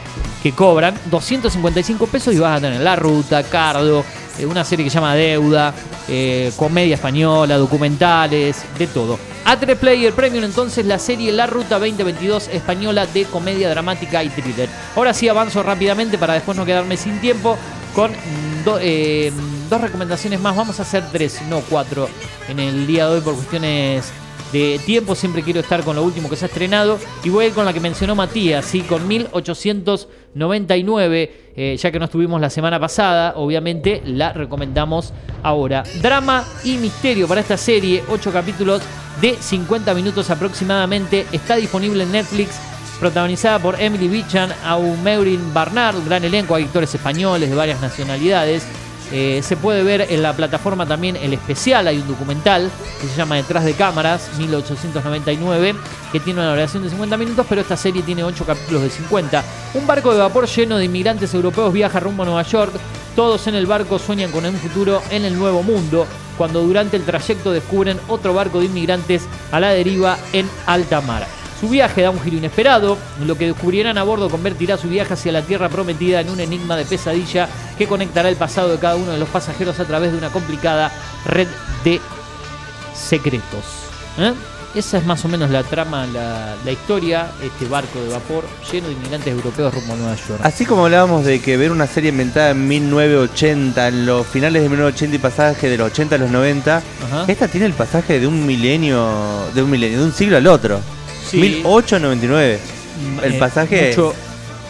que 0.43 0.53
cobran, 0.53 0.95
255 1.11 2.07
pesos 2.07 2.33
y 2.35 2.39
vas 2.39 2.59
a 2.59 2.61
tener 2.61 2.81
La 2.81 2.95
Ruta, 2.95 3.43
Cardo, 3.43 4.05
eh, 4.39 4.47
una 4.47 4.65
serie 4.65 4.85
que 4.85 4.91
se 4.91 4.95
llama 4.95 5.17
Deuda, 5.17 5.75
eh, 6.09 6.53
comedia 6.57 6.95
española, 6.95 7.57
documentales, 7.59 8.63
de 8.79 8.87
todo. 8.87 9.19
A3 9.45 9.75
Player 9.77 10.13
Premium, 10.13 10.45
entonces, 10.45 10.87
la 10.87 11.01
serie 11.01 11.33
La 11.33 11.49
Ruta 11.49 11.81
2022 11.81 12.49
española 12.53 13.05
de 13.07 13.25
comedia 13.25 13.69
dramática 13.69 14.23
y 14.23 14.29
thriller. 14.29 14.69
Ahora 14.95 15.13
sí 15.13 15.29
avanzo 15.29 15.65
rápidamente 15.65 16.19
para 16.19 16.35
después 16.35 16.57
no 16.57 16.65
quedarme 16.65 16.97
sin 16.97 17.21
tiempo 17.21 17.59
con 17.97 18.13
mm, 18.13 18.65
do- 18.65 18.79
eh, 18.81 19.33
dos 19.73 19.81
recomendaciones 19.81 20.39
más. 20.39 20.55
Vamos 20.55 20.79
a 20.81 20.83
hacer 20.83 21.03
tres, 21.11 21.41
no 21.49 21.63
cuatro, 21.63 22.07
en 22.47 22.61
el 22.61 22.87
día 22.87 23.09
de 23.09 23.15
hoy 23.15 23.23
por 23.23 23.35
cuestiones 23.35 24.13
de 24.53 24.79
tiempo. 24.85 25.15
Siempre 25.15 25.43
quiero 25.43 25.61
estar 25.61 25.83
con 25.83 25.97
lo 25.97 26.03
último 26.03 26.29
que 26.29 26.37
se 26.37 26.45
ha 26.45 26.49
estrenado. 26.49 26.99
Y 27.25 27.31
voy 27.31 27.49
con 27.53 27.65
la 27.65 27.73
que 27.73 27.81
mencionó 27.81 28.15
Matías, 28.15 28.67
¿sí? 28.67 28.83
con 28.83 29.09
1899. 29.09 31.33
eh, 31.57 31.75
ya 31.79 31.91
que 31.91 31.99
no 31.99 32.05
estuvimos 32.05 32.39
la 32.39 32.51
semana 32.51 32.79
pasada, 32.79 33.33
obviamente 33.37 34.03
la 34.05 34.35
recomendamos 34.35 35.15
ahora. 35.43 35.85
Drama 36.03 36.45
y 36.65 36.77
misterio 36.77 37.27
para 37.27 37.41
esta 37.41 37.57
serie, 37.57 38.05
8 38.11 38.31
capítulos 38.31 38.83
de 39.23 39.39
50 39.41 39.95
minutos 39.95 40.29
aproximadamente. 40.29 41.25
Está 41.33 41.57
disponible 41.57 42.03
en 42.03 42.13
Netflix 42.13 42.61
protagonizada 43.01 43.59
por 43.59 43.81
Emily 43.81 44.07
Bichan, 44.07 44.53
Aumeurin 44.65 45.55
Barnard, 45.55 46.05
gran 46.05 46.25
elenco, 46.25 46.55
hay 46.55 46.65
actores 46.65 46.95
españoles 46.95 47.49
de 47.49 47.57
varias 47.57 47.81
nacionalidades. 47.81 48.67
Eh, 49.11 49.41
se 49.43 49.57
puede 49.57 49.83
ver 49.83 50.07
en 50.09 50.23
la 50.23 50.35
plataforma 50.35 50.87
también 50.87 51.17
el 51.17 51.33
especial, 51.33 51.87
hay 51.87 51.99
un 51.99 52.09
documental 52.09 52.71
que 53.01 53.07
se 53.07 53.17
llama 53.17 53.37
Detrás 53.37 53.65
de 53.65 53.75
Cámaras, 53.75 54.31
1899, 54.39 55.75
que 56.11 56.21
tiene 56.21 56.41
una 56.41 56.51
duración 56.51 56.83
de 56.83 56.91
50 56.91 57.17
minutos, 57.17 57.47
pero 57.49 57.61
esta 57.61 57.77
serie 57.77 58.03
tiene 58.03 58.25
8 58.25 58.45
capítulos 58.47 58.83
de 58.83 58.91
50. 58.91 59.45
Un 59.75 59.87
barco 59.87 60.13
de 60.13 60.21
vapor 60.21 60.47
lleno 60.47 60.79
de 60.79 60.87
inmigrantes 60.87 61.35
europeos 61.35 61.73
viaja 61.73 62.01
rumbo 62.01 62.23
a 62.23 62.27
Nueva 62.27 62.43
York. 62.43 62.73
Todos 63.17 63.47
en 63.47 63.55
el 63.55 63.67
barco 63.67 63.99
sueñan 63.99 64.31
con 64.31 64.47
un 64.47 64.57
futuro 64.57 65.03
en 65.11 65.25
el 65.27 65.39
nuevo 65.39 65.63
mundo, 65.63 66.07
cuando 66.39 66.63
durante 66.63 66.97
el 66.97 67.05
trayecto 67.05 67.53
descubren 67.53 68.01
otro 68.09 68.33
barco 68.33 68.61
de 68.61 68.67
inmigrantes 68.67 69.25
a 69.51 69.61
la 69.61 69.71
deriva 69.71 70.17
en 70.33 70.49
alta 70.67 71.03
mar. 71.03 71.42
Su 71.63 71.69
viaje 71.69 72.03
da 72.03 72.11
un 72.11 72.21
giro 72.21 72.39
inesperado, 72.39 72.99
lo 73.25 73.39
que 73.39 73.47
descubrirán 73.47 73.97
a 73.97 74.03
bordo 74.03 74.29
convertirá 74.29 74.77
su 74.77 74.89
viaje 74.89 75.15
hacia 75.15 75.31
la 75.31 75.43
tierra 75.43 75.69
prometida 75.69 76.21
en 76.21 76.29
un 76.29 76.41
enigma 76.41 76.77
de 76.77 76.85
pesadilla 76.85 77.49
que 77.79 77.87
conectará 77.87 78.29
el 78.29 78.35
pasado 78.35 78.71
de 78.71 78.79
cada 78.81 78.97
uno 78.97 79.13
de 79.13 79.19
los 79.19 79.29
pasajeros 79.29 79.79
a 79.79 79.85
través 79.85 80.11
de 80.11 80.19
una 80.19 80.31
complicada 80.31 80.91
red 81.25 81.47
de 81.85 82.01
secretos. 82.95 83.63
¿Eh? 84.19 84.33
esa 84.75 84.99
es 84.99 85.07
más 85.07 85.25
o 85.25 85.29
menos 85.29 85.51
la 85.51 85.63
trama, 85.63 86.05
la, 86.07 86.57
la 86.65 86.73
historia, 86.73 87.31
este 87.41 87.67
barco 87.67 88.01
de 88.01 88.09
vapor 88.09 88.43
lleno 88.73 88.89
de 88.89 88.95
inmigrantes 88.95 89.33
europeos 89.33 89.73
rumbo 89.73 89.93
a 89.93 89.97
Nueva 89.97 90.17
York. 90.17 90.41
Así 90.43 90.67
como 90.67 90.87
hablábamos 90.87 91.25
de 91.25 91.41
que 91.41 91.57
ver 91.57 91.71
una 91.71 91.87
serie 91.87 92.11
inventada 92.11 92.51
en 92.51 92.67
1980, 92.67 93.87
en 93.87 94.07
los 94.07 94.27
finales 94.27 94.63
de 94.65 94.69
1980 94.69 95.15
y 95.15 95.19
pasaje 95.21 95.69
de 95.69 95.79
los 95.79 95.93
80 95.93 96.17
a 96.17 96.19
los 96.19 96.31
90, 96.31 96.77
Ajá. 96.77 97.25
esta 97.29 97.47
tiene 97.47 97.67
el 97.67 97.75
pasaje 97.75 98.19
de 98.19 98.27
un 98.27 98.45
milenio, 98.45 99.47
de 99.55 99.63
un 99.63 99.71
milenio, 99.71 100.01
de 100.01 100.07
un 100.07 100.13
siglo 100.13 100.39
al 100.39 100.49
otro. 100.49 100.81
Sí. 101.33 101.37
1899. 101.39 102.59
el 103.25 103.35
Eh, 103.35 103.39
pasaje- 103.39 103.89
Mucho, 103.89 104.15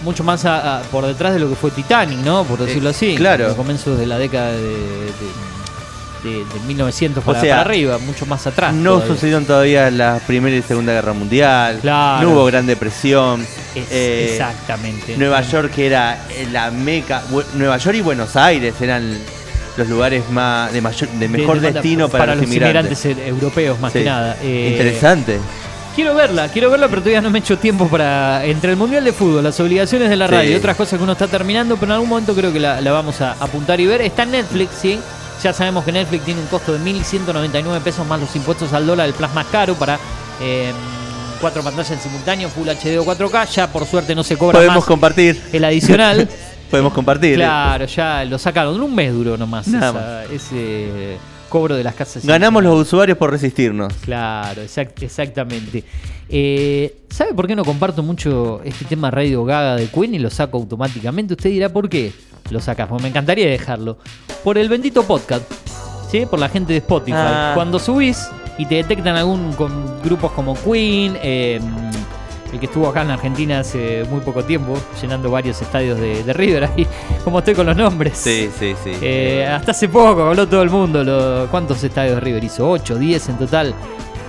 mucho 0.04 0.24
más 0.24 0.44
a- 0.44 0.78
a- 0.78 0.82
por 0.82 1.04
detrás 1.04 1.34
de 1.34 1.40
lo 1.40 1.48
que 1.50 1.56
fue 1.56 1.70
Titanic, 1.70 2.18
¿no? 2.20 2.44
Por 2.44 2.58
decirlo 2.60 2.88
Eh, 2.88 2.92
así. 2.92 3.14
claro. 3.16 3.48
Los 3.48 3.56
comienzos 3.56 3.98
de 3.98 4.06
la 4.06 4.16
década 4.18 4.52
de, 4.52 4.58
de, 4.62 6.30
de- 6.30 6.38
de 6.44 6.60
1900 6.66 7.22
para, 7.24 7.40
sea, 7.40 7.56
para 7.56 7.68
arriba, 7.68 7.98
mucho 7.98 8.24
más 8.26 8.46
atrás. 8.46 8.72
No 8.72 8.92
todavía. 8.94 9.14
sucedieron 9.14 9.44
todavía 9.44 9.90
la 9.90 10.20
Primera 10.26 10.54
y 10.56 10.62
Segunda 10.62 10.92
Guerra 10.92 11.12
Mundial. 11.12 11.78
Claro. 11.82 12.22
No 12.28 12.34
hubo 12.34 12.44
Gran 12.46 12.64
Depresión. 12.66 13.42
Es- 13.74 13.86
Eh, 13.90 14.28
exactamente. 14.32 15.16
Nueva 15.16 15.42
York 15.42 15.76
era 15.78 16.18
la 16.52 16.70
meca. 16.70 17.22
Nueva 17.54 17.76
York 17.78 17.96
y 17.96 18.00
Buenos 18.02 18.36
Aires 18.36 18.74
eran 18.80 19.18
los 19.76 19.88
lugares 19.88 20.28
más 20.30 20.72
de 20.72 20.80
mayor, 20.80 21.08
de 21.08 21.28
mejor 21.28 21.58
De- 21.60 21.66
de- 21.68 21.72
destino 21.72 22.08
para, 22.08 22.34
los 22.34 22.44
inmigrantes. 22.44 23.04
eh, 23.06 23.16
europeos, 23.26 23.80
más 23.80 23.92
Sí. 23.92 24.00
que 24.00 24.04
nada. 24.04 24.36
Eh, 24.42 24.68
Interesante. 24.72 25.38
Quiero 25.94 26.14
verla, 26.14 26.48
quiero 26.48 26.70
verla, 26.70 26.88
pero 26.88 27.02
todavía 27.02 27.20
no 27.20 27.28
me 27.30 27.38
he 27.38 27.42
hecho 27.42 27.58
tiempo 27.58 27.86
para. 27.86 28.44
Entre 28.46 28.70
el 28.70 28.76
Mundial 28.78 29.04
de 29.04 29.12
Fútbol, 29.12 29.44
las 29.44 29.60
obligaciones 29.60 30.08
de 30.08 30.16
la 30.16 30.26
Sí. 30.26 30.32
radio 30.32 30.50
y 30.52 30.54
otras 30.54 30.74
cosas 30.76 30.96
que 30.98 31.02
uno 31.02 31.12
está 31.12 31.28
terminando, 31.28 31.76
pero 31.76 31.86
en 31.92 31.92
algún 31.96 32.08
momento 32.08 32.34
creo 32.34 32.50
que 32.52 32.60
la, 32.60 32.80
la 32.80 32.92
vamos 32.92 33.20
a 33.20 33.32
apuntar 33.32 33.78
y 33.78 33.86
ver. 33.86 34.00
Está 34.00 34.22
en 34.22 34.30
Netflix, 34.30 34.70
¿sí? 34.80 34.98
Ya 35.42 35.52
sabemos 35.52 35.84
que 35.84 35.92
Netflix 35.92 36.24
tiene 36.24 36.40
un 36.40 36.46
costo 36.46 36.72
de 36.72 36.78
1.199 36.78 37.80
pesos 37.80 38.06
más 38.06 38.18
los 38.20 38.34
impuestos 38.36 38.72
al 38.72 38.86
dólar, 38.86 39.06
el 39.06 39.12
plus 39.12 39.32
más 39.34 39.44
caro 39.48 39.74
para 39.74 39.98
eh, 40.40 40.72
cuatro 41.42 41.62
pantallas 41.62 41.90
en 41.90 42.00
simultáneo, 42.00 42.48
Full 42.48 42.68
HD 42.68 42.98
o 42.98 43.04
4K. 43.04 43.48
Ya 43.50 43.66
por 43.66 43.84
suerte 43.84 44.14
no 44.14 44.24
se 44.24 44.38
cobra 44.38 44.56
Podemos 44.58 44.76
más 44.76 44.84
compartir. 44.86 45.42
el 45.52 45.62
adicional. 45.64 46.26
Podemos 46.70 46.94
compartir. 46.94 47.34
claro, 47.34 47.84
ya 47.84 48.24
lo 48.24 48.38
sacaron. 48.38 48.80
Un 48.80 48.94
mes 48.94 49.12
duró 49.12 49.36
nomás 49.36 49.68
Nada 49.68 50.24
esa- 50.24 50.32
ese 50.32 51.18
cobro 51.52 51.76
de 51.76 51.84
las 51.84 51.94
casas. 51.94 52.24
Ganamos 52.24 52.62
los 52.64 52.80
usuarios 52.80 53.18
por 53.18 53.30
resistirnos. 53.30 53.92
Claro, 54.04 54.62
exact- 54.62 55.02
exactamente. 55.02 55.84
Eh, 56.30 56.96
¿Sabe 57.10 57.34
por 57.34 57.46
qué 57.46 57.54
no 57.54 57.62
comparto 57.64 58.02
mucho 58.02 58.62
este 58.64 58.86
tema 58.86 59.10
Radio 59.10 59.44
Gaga 59.44 59.76
de 59.76 59.86
Queen 59.88 60.14
y 60.14 60.18
lo 60.18 60.30
saco 60.30 60.56
automáticamente? 60.56 61.34
Usted 61.34 61.50
dirá 61.50 61.68
por 61.68 61.90
qué 61.90 62.10
lo 62.50 62.58
sacas, 62.60 62.88
porque 62.88 63.02
me 63.02 63.08
encantaría 63.10 63.46
dejarlo. 63.50 63.98
Por 64.42 64.56
el 64.56 64.70
bendito 64.70 65.02
podcast, 65.02 65.44
¿sí? 66.10 66.24
Por 66.24 66.38
la 66.38 66.48
gente 66.48 66.72
de 66.72 66.78
Spotify. 66.78 67.16
Ah. 67.18 67.52
Cuando 67.54 67.78
subís 67.78 68.28
y 68.56 68.64
te 68.64 68.76
detectan 68.76 69.16
algún 69.16 69.52
con 69.52 70.00
grupos 70.02 70.32
como 70.32 70.54
Queen, 70.54 71.18
eh, 71.22 71.60
el 72.52 72.60
que 72.60 72.66
estuvo 72.66 72.86
acá 72.88 73.02
en 73.02 73.10
Argentina 73.10 73.60
hace 73.60 74.04
muy 74.10 74.20
poco 74.20 74.44
tiempo, 74.44 74.74
llenando 75.00 75.30
varios 75.30 75.60
estadios 75.62 75.98
de, 75.98 76.22
de 76.22 76.32
River, 76.32 76.64
ahí, 76.64 76.86
como 77.24 77.38
estoy 77.38 77.54
con 77.54 77.66
los 77.66 77.76
nombres. 77.76 78.18
Sí, 78.18 78.50
sí, 78.58 78.74
sí. 78.84 78.92
Eh, 79.00 79.46
hasta 79.50 79.70
hace 79.70 79.88
poco 79.88 80.22
habló 80.24 80.46
todo 80.46 80.62
el 80.62 80.70
mundo. 80.70 81.02
lo- 81.02 81.46
¿Cuántos 81.50 81.82
estadios 81.82 82.16
de 82.16 82.20
River 82.20 82.44
hizo? 82.44 82.70
¿8, 82.70 82.96
10 82.96 83.28
en 83.30 83.38
total? 83.38 83.74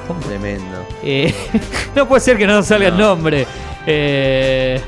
¿Cómo? 0.07 0.19
Tremendo. 0.21 0.85
Eh, 1.03 1.33
no 1.95 2.07
puede 2.07 2.21
ser 2.21 2.37
que 2.37 2.47
no 2.47 2.63
salga 2.63 2.87
el 2.87 2.97
No. 2.97 3.07
nombre. 3.15 3.45
Eh, 3.85 4.79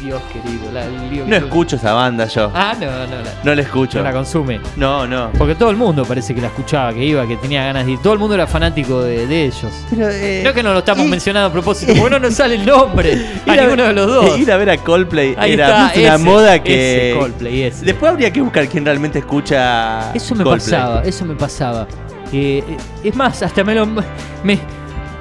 Dios 0.00 0.20
querido. 0.32 0.70
la- 0.72 0.84
el 0.84 1.10
lío 1.10 1.24
que 1.24 1.30
No 1.30 1.36
tuve. 1.36 1.46
escucho 1.48 1.76
esa 1.76 1.92
banda 1.92 2.26
yo. 2.26 2.50
Ah, 2.54 2.74
no, 2.78 2.86
no, 2.86 3.06
no. 3.06 3.30
No 3.42 3.54
la 3.54 3.62
escucho. 3.62 3.98
No 3.98 4.04
la 4.04 4.12
consume. 4.12 4.60
No, 4.76 5.06
no. 5.06 5.30
Porque 5.36 5.54
todo 5.54 5.70
el 5.70 5.76
mundo 5.76 6.04
parece 6.04 6.34
que 6.34 6.40
la 6.40 6.46
escuchaba, 6.48 6.92
que 6.92 7.04
iba, 7.04 7.26
que 7.26 7.36
tenía 7.36 7.64
ganas 7.64 7.86
de 7.86 7.92
ir. 7.92 7.98
Todo 8.02 8.12
el 8.12 8.18
mundo 8.18 8.34
era 8.34 8.46
fanático 8.46 9.02
de, 9.02 9.26
de 9.26 9.44
ellos. 9.46 9.72
Pero, 9.90 10.08
eh, 10.10 10.40
Creo 10.42 10.54
que 10.54 10.62
no 10.62 10.72
lo 10.72 10.78
estamos 10.80 11.06
y- 11.06 11.08
mencionando 11.08 11.48
a 11.48 11.52
propósito, 11.52 11.92
porque 11.94 12.10
no 12.10 12.18
nos 12.18 12.34
sale 12.34 12.54
el 12.56 12.66
nombre 12.66 13.12
a 13.46 13.56
ninguno 13.56 13.84
de 13.84 13.92
los 13.92 14.06
dos. 14.06 14.38
Ir 14.38 14.52
a 14.52 14.56
ver 14.56 14.70
a 14.70 14.76
Coldplay 14.78 15.34
Ahí 15.38 15.52
era 15.52 15.66
está, 15.88 16.00
una 16.00 16.14
ese, 16.14 16.24
moda 16.24 16.62
que. 16.62 17.10
ese 17.10 17.18
Coldplay, 17.18 17.62
ese. 17.64 17.84
Después 17.84 18.12
habría 18.12 18.32
que 18.32 18.40
buscar 18.40 18.68
quién 18.68 18.84
realmente 18.84 19.18
escucha. 19.20 20.12
Eso 20.14 20.34
me 20.34 20.44
Coldplay. 20.44 20.70
pasaba, 20.80 21.02
eso 21.04 21.24
me 21.24 21.34
pasaba. 21.34 21.86
Eh, 22.32 22.62
eh, 22.68 22.76
es 23.04 23.16
más, 23.16 23.42
hasta 23.42 23.64
me 23.64 23.74
lo. 23.74 23.86
Me, 23.86 24.58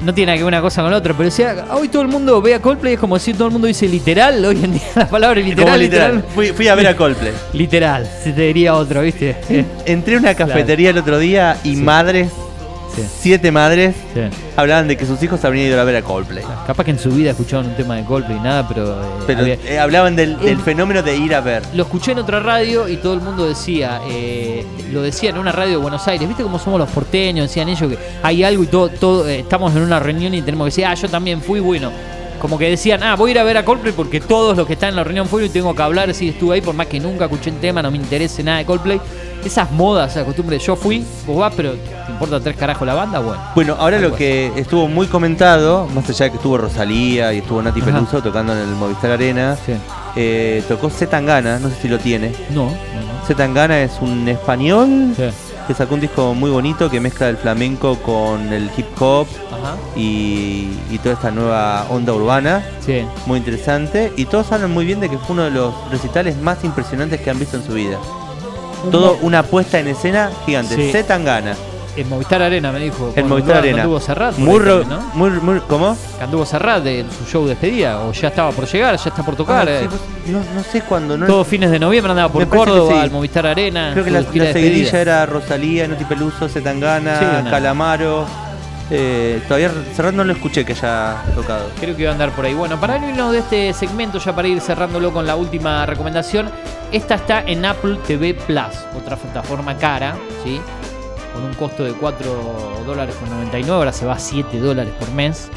no 0.01 0.13
tiene 0.13 0.33
que 0.33 0.39
ver 0.39 0.47
una 0.47 0.61
cosa 0.61 0.81
con 0.83 0.91
la 0.91 0.97
otra, 0.97 1.13
pero 1.13 1.25
decía, 1.25 1.65
hoy 1.71 1.87
todo 1.89 2.01
el 2.03 2.07
mundo 2.07 2.41
ve 2.41 2.53
a 2.53 2.61
Coldplay, 2.61 2.93
es 2.93 2.99
como 2.99 3.17
si 3.19 3.33
todo 3.33 3.47
el 3.47 3.51
mundo 3.53 3.67
dice 3.67 3.87
literal, 3.87 4.43
hoy 4.45 4.63
en 4.63 4.73
día 4.73 4.81
la 4.95 5.07
palabra 5.09 5.39
literal, 5.41 5.79
literal. 5.79 6.15
literal, 6.15 6.33
Fui, 6.35 6.47
fui 6.53 6.67
a 6.67 6.75
ver 6.75 6.87
a 6.87 6.95
Coldplay. 6.95 7.33
literal, 7.53 8.07
se 8.23 8.31
te 8.31 8.41
diría 8.41 8.75
otro, 8.75 9.01
¿viste? 9.01 9.35
Entré 9.85 10.15
a 10.15 10.19
una 10.19 10.35
cafetería 10.35 10.91
el 10.91 10.97
otro 10.99 11.17
día 11.19 11.57
y 11.63 11.75
Sí. 11.75 11.81
madres, 11.81 12.29
sí, 12.96 13.03
siete 13.20 13.51
madres, 13.51 13.96
sí. 14.13 14.22
hablaban 14.56 14.88
de 14.88 14.98
que 14.98 15.06
sus 15.06 15.22
hijos 15.24 15.44
habrían 15.46 15.67
ido 15.67 15.79
a 15.79 15.84
ver 15.84 15.96
a 15.98 16.01
Coldplay. 16.01 16.44
Capaz 16.65 16.84
que 16.84 16.91
en 16.91 17.00
su 17.00 17.12
vida 17.12 17.32
escuchaban 17.32 17.67
un 17.67 17.75
tema 17.75 17.96
de 17.96 18.03
Coldplay 18.03 18.38
y 18.38 18.41
nada, 18.41 18.67
pero, 18.67 18.91
eh, 19.01 19.06
Pero 19.27 19.39
había- 19.41 19.58
eh, 19.65 19.79
hablaban 19.79 20.15
del, 20.15 20.38
del 20.39 20.48
El- 20.50 20.60
fenómeno 20.60 21.01
de 21.03 21.15
ir 21.17 21.34
a 21.36 21.41
ver. 21.41 21.63
lo 21.74 21.84
escuché 21.84 22.12
en 22.13 22.20
otra 22.20 22.39
radio 22.39 22.88
y 22.88 22.98
todo 22.98 23.13
el 23.13 23.22
mundo 23.22 23.48
decía, 23.48 24.01
eh, 24.10 24.65
lo 24.91 25.01
decía 25.01 25.29
en 25.29 25.38
una 25.38 25.51
radio 25.51 25.72
de 25.72 25.77
Buenos 25.77 26.08
Aires, 26.08 26.27
¿viste 26.27 26.44
cómo 26.44 26.60
somos 26.60 26.79
los 26.79 26.89
porteños? 26.89 27.48
Decían 27.48 27.70
ellos 27.70 27.89
que 27.91 27.98
hay 28.24 28.44
algo 28.44 28.63
y 28.63 28.67
todo, 28.67 28.89
todo 28.89 29.27
eh, 29.27 29.39
estamos 29.39 29.75
en 29.75 29.82
una 29.84 30.00
reunión 30.00 30.34
y 30.34 30.41
tenemos 30.41 30.65
que 30.65 30.70
decir, 30.70 30.86
ah, 30.86 30.94
yo 30.94 31.08
también 31.10 31.41
fui, 31.41 31.60
bueno. 31.60 31.91
Como 32.39 32.58
que 32.58 32.70
decían, 32.70 33.01
ah, 33.03 33.15
voy 33.15 33.29
a 33.29 33.34
ir 33.34 33.39
a 33.39 33.44
ver 33.44 33.58
a 33.58 33.65
Coldplay 33.65 33.94
porque 33.94 34.20
todos 34.20 34.56
los 34.56 34.67
que 34.67 34.74
están 34.74 34.89
en 34.89 34.96
la 34.98 35.03
reunión 35.03 35.27
fueron 35.27 35.50
y 35.50 35.51
tengo 35.51 35.74
que 35.75 35.82
hablar 35.82 36.13
si 36.13 36.29
estuve 36.29 36.56
ahí, 36.56 36.62
por 36.62 36.75
más 36.75 36.88
que 36.88 37.00
nunca 37.00 37.25
escuché 37.25 37.50
el 37.50 37.58
tema, 37.60 37.82
no 37.82 37.89
me 37.91 37.98
interese 37.98 38.44
nada 38.44 38.60
de 38.60 38.65
Coldplay. 38.65 39.00
Esas 39.44 39.72
modas, 39.72 40.12
esa 40.12 40.25
costumbre, 40.25 40.58
yo 40.60 40.75
fui, 40.75 41.03
vos 41.25 41.38
vas, 41.38 41.53
pero 41.56 41.74
¿te 41.74 42.12
importa 42.12 42.39
tres 42.39 42.56
carajos 42.58 42.86
la 42.88 42.94
banda? 42.96 43.20
Bueno. 43.20 43.41
Bueno, 43.56 43.75
ahora 43.79 44.00
lo 44.00 44.13
que 44.13 44.51
estuvo 44.56 44.88
muy 44.88 45.08
comentado, 45.08 45.88
más 45.96 46.10
allá 46.10 46.25
de 46.25 46.32
que 46.32 46.38
estuvo 46.38 46.58
Rosalía 46.58 47.34
y 47.34 47.38
estuvo 47.39 47.62
Nati 47.62 47.79
Ajá. 47.82 47.91
Peluso 47.91 48.22
tocando 48.22 48.53
en 48.53 48.60
el 48.60 48.67
Movistar 48.75 49.12
Arena, 49.12 49.56
Sí. 49.65 49.74
eh, 50.15 50.63
tocó 50.67 50.89
Zetangana, 50.89 51.60
no 51.60 51.70
sé 51.70 51.75
si 51.84 51.88
lo 51.88 51.98
tiene. 52.00 52.32
No, 52.50 52.65
no, 52.65 52.70
no. 52.70 53.25
Zetangana 53.25 53.79
es 53.82 53.94
un 54.01 54.27
español 54.27 55.13
Sí. 55.15 55.24
Que 55.67 55.74
sacó 55.74 55.95
un 55.95 56.01
disco 56.01 56.33
muy 56.33 56.50
bonito 56.50 56.89
que 56.89 57.00
mezcla 57.01 57.27
el 57.29 57.38
flamenco 57.38 57.97
con 58.00 58.51
el 58.53 58.69
hip 58.77 58.86
hop 59.00 59.27
y, 59.95 60.69
y 60.91 60.97
toda 61.03 61.15
esta 61.15 61.31
nueva 61.31 61.86
onda 61.89 62.13
urbana, 62.13 62.63
Sí. 62.86 63.05
muy 63.25 63.38
interesante. 63.39 64.13
Y 64.15 64.25
todos 64.25 64.51
hablan 64.51 64.71
muy 64.71 64.86
bien 64.86 65.00
de 65.00 65.09
que 65.09 65.17
fue 65.17 65.33
uno 65.33 65.43
de 65.43 65.51
los 65.51 65.74
recitales 65.91 66.38
más 66.38 66.63
impresionantes 66.63 67.19
que 67.21 67.29
han 67.29 67.39
visto 67.39 67.57
en 67.57 67.65
su 67.65 67.74
vida. 67.74 67.97
Todo 68.91 69.17
una 69.21 69.43
puesta 69.43 69.79
en 69.79 69.88
escena 69.88 70.31
gigante. 70.45 70.75
Sí. 70.75 70.91
Zetangana, 70.91 71.55
En 71.97 72.07
Movistar 72.09 72.41
Arena 72.41 72.71
me 72.71 72.79
dijo. 72.79 73.07
el 73.07 73.13
cuando 73.13 73.29
Movistar 73.29 73.57
Arena. 73.57 73.81
Anduvo 73.83 73.99
Serrat, 73.99 74.37
Muy, 74.37 74.59
también, 74.63 74.89
¿no? 74.89 75.01
muy, 75.15 75.29
muy- 75.31 75.59
¿Cómo? 75.67 75.97
Anduvo 76.21 76.45
Serrat 76.45 76.83
de 76.83 77.05
su 77.17 77.25
show 77.29 77.43
de 77.43 77.49
despedida, 77.49 78.01
o 78.01 78.11
ya 78.13 78.27
estaba 78.29 78.51
por 78.51 78.65
llegar, 78.67 78.95
ya 78.97 79.09
está 79.09 79.23
por 79.23 79.35
tocar. 79.35 79.67
Ah, 79.67 79.71
eh. 79.71 79.89
sí, 80.25 80.31
no, 80.31 80.39
no 80.55 80.63
sé 80.63 80.81
cuándo. 80.81 81.17
No, 81.17 81.25
Todos 81.25 81.47
fines 81.47 81.71
de 81.71 81.79
noviembre 81.79 82.11
andaba 82.11 82.31
por 82.31 82.47
Córdoba, 82.47 82.93
sí. 82.93 82.99
al 82.99 83.11
Movistar 83.11 83.47
Arena. 83.47 83.89
creo 83.93 84.05
que 84.05 84.11
la, 84.11 84.21
la 84.21 84.53
seguidilla 84.53 85.01
era 85.01 85.25
Rosalía, 85.25 85.87
Noti 85.87 86.05
Peluso, 86.05 86.47
Zetangana, 86.47 87.19
Sí, 87.19 87.25
una- 87.25 87.49
Calamaro. 87.49 88.25
Eh, 88.89 89.41
todavía 89.49 89.69
Serrat 89.95 90.13
no 90.13 90.23
lo 90.23 90.31
escuché 90.31 90.63
que 90.63 90.71
haya 90.71 91.17
tocado. 91.35 91.65
Creo 91.81 91.93
que 91.95 92.03
iba 92.03 92.11
a 92.11 92.13
andar 92.13 92.31
por 92.31 92.45
ahí. 92.45 92.53
Bueno, 92.53 92.79
para 92.79 92.97
irnos 92.97 93.33
de 93.33 93.39
este 93.39 93.73
segmento, 93.73 94.17
ya 94.17 94.33
para 94.33 94.47
ir 94.47 94.61
cerrándolo 94.61 95.11
con 95.11 95.27
la 95.27 95.35
última 95.35 95.85
recomendación, 95.85 96.49
esta 96.93 97.15
está 97.15 97.41
en 97.45 97.65
Apple 97.65 97.97
TV 98.07 98.33
Plus, 98.35 98.61
otra 98.97 99.17
plataforma 99.17 99.75
cara, 99.75 100.15
¿sí? 100.41 100.61
Con 101.38 101.46
un 101.46 101.53
costo 101.53 101.84
de 101.84 101.94
4 101.94 102.84
dólares 102.88 103.13
con 103.20 103.29
99, 103.29 103.77
ahora 103.77 103.94
se 103.94 104.08
va 104.08 104.13
a 104.13 104.20
7 104.20 104.58
dólares 104.60 104.91
por 105.00 105.12
mes. 105.12 105.50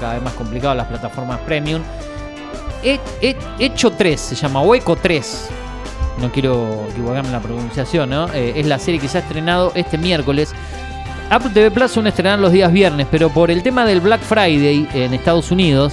Cada 0.00 0.14
vez 0.14 0.22
más 0.24 0.32
complicado 0.32 0.74
las 0.74 0.88
plataformas 0.88 1.38
premium. 1.46 1.80
He- 2.82 2.98
he- 3.20 3.36
Hecho 3.60 3.92
3 3.92 4.20
se 4.20 4.34
llama, 4.34 4.60
o 4.62 4.74
Eco 4.74 4.96
3. 4.96 5.48
No 6.20 6.32
quiero 6.32 6.88
equivocarme 6.90 7.28
en 7.28 7.32
la 7.34 7.40
pronunciación, 7.40 8.10
¿no? 8.10 8.26
Eh, 8.34 8.54
es 8.56 8.66
la 8.66 8.80
serie 8.80 8.98
que 8.98 9.06
se 9.06 9.18
ha 9.18 9.20
estrenado 9.20 9.70
este 9.76 9.96
miércoles. 9.96 10.52
Apple 11.30 11.50
TV 11.54 11.70
Plus 11.70 11.92
son 11.92 12.08
estrenar 12.08 12.40
los 12.40 12.50
días 12.50 12.72
viernes, 12.72 13.06
pero 13.08 13.30
por 13.30 13.48
el 13.52 13.62
tema 13.62 13.86
del 13.86 14.00
Black 14.00 14.22
Friday 14.22 14.88
en 14.92 15.14
Estados 15.14 15.52
Unidos, 15.52 15.92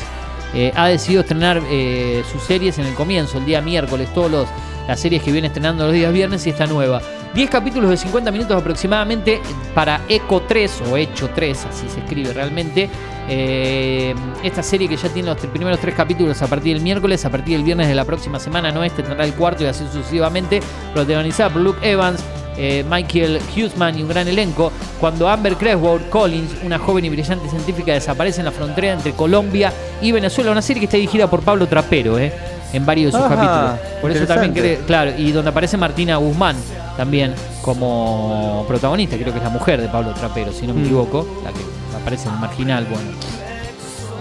eh, 0.56 0.74
ha 0.76 0.88
decidido 0.88 1.22
estrenar 1.22 1.62
eh, 1.70 2.24
sus 2.32 2.42
series 2.42 2.80
en 2.80 2.88
el 2.88 2.96
comienzo, 2.96 3.38
el 3.38 3.46
día 3.46 3.62
miércoles, 3.62 4.12
todas 4.16 4.48
las 4.88 5.00
series 5.00 5.22
que 5.22 5.32
viene 5.32 5.48
estrenando 5.48 5.86
los 5.86 5.94
días 5.94 6.12
viernes 6.12 6.48
y 6.48 6.50
esta 6.50 6.66
nueva. 6.66 7.00
10 7.34 7.50
capítulos 7.50 7.90
de 7.90 7.98
50 7.98 8.32
minutos 8.32 8.60
aproximadamente 8.60 9.40
para 9.76 10.02
Eco 10.10 10.42
3 10.42 10.84
o 10.92 10.98
Hecho 10.98 11.30
3, 11.34 11.66
así 11.66 11.88
se 11.90 12.00
escribe 12.00 12.34
realmente. 12.34 12.90
Eh, 13.32 14.16
esta 14.44 14.64
serie 14.64 14.90
que 14.90 14.98
ya 14.98 15.08
tiene 15.10 15.30
los 15.30 15.38
primeros 15.38 15.80
tres 15.80 15.94
capítulos 15.94 16.42
a 16.42 16.48
partir 16.48 16.74
del 16.74 16.82
miércoles, 16.82 17.24
a 17.26 17.30
partir 17.30 17.58
del 17.58 17.64
viernes 17.64 17.88
de 17.88 17.94
la 17.94 18.04
próxima 18.04 18.40
semana, 18.40 18.72
no 18.72 18.84
este 18.84 19.04
tendrá 19.04 19.24
el 19.24 19.36
cuarto 19.36 19.64
y 19.64 19.68
así 19.68 19.86
sucesivamente, 19.92 20.62
protagonizada 20.94 21.52
por 21.52 21.62
Luke 21.62 21.88
Evans, 21.88 22.24
eh, 22.58 22.84
Michael 22.90 23.40
Hughesman 23.56 24.00
y 24.00 24.02
un 24.02 24.10
gran 24.10 24.28
elenco, 24.28 24.72
cuando 25.00 25.30
Amber 25.30 25.56
Creswell 25.56 26.10
Collins, 26.10 26.56
una 26.64 26.80
joven 26.80 27.06
y 27.06 27.10
brillante 27.10 27.48
científica, 27.48 27.94
desaparece 27.94 28.42
en 28.42 28.46
la 28.46 28.52
frontera 28.52 28.94
entre 28.94 29.14
Colombia 29.14 29.72
y 30.02 30.12
Venezuela. 30.12 30.52
Una 30.52 30.62
serie 30.64 30.82
que 30.82 30.86
está 30.86 30.98
dirigida 30.98 31.30
por 31.30 31.42
Pablo 31.42 31.68
Trapero, 31.68 32.18
¿eh? 32.18 32.34
En 32.74 32.86
varios 32.86 33.12
de 33.14 33.20
sus 33.20 33.26
Ajá, 33.26 33.36
capítulos. 33.36 34.00
Por 34.02 34.12
eso 34.12 34.26
también 34.28 34.54
creo, 34.54 34.80
claro, 34.86 35.12
y 35.18 35.32
donde 35.32 35.50
aparece 35.50 35.78
Martina 35.78 36.18
Guzmán 36.18 36.56
también 36.98 37.34
como 37.62 38.66
protagonista, 38.68 39.16
creo 39.18 39.32
que 39.32 39.38
es 39.40 39.44
la 39.44 39.50
mujer 39.50 39.80
de 39.82 39.88
Pablo 39.88 40.14
Trapero, 40.14 40.52
si 40.52 40.68
no 40.68 40.74
me 40.74 40.82
Mm. 40.82 40.86
equivoco, 40.86 41.28
la 41.44 41.52
que 41.52 41.60
aparece 42.02 42.28
en 42.28 42.34
el 42.36 42.40
marginal, 42.40 42.86
bueno. 42.86 43.10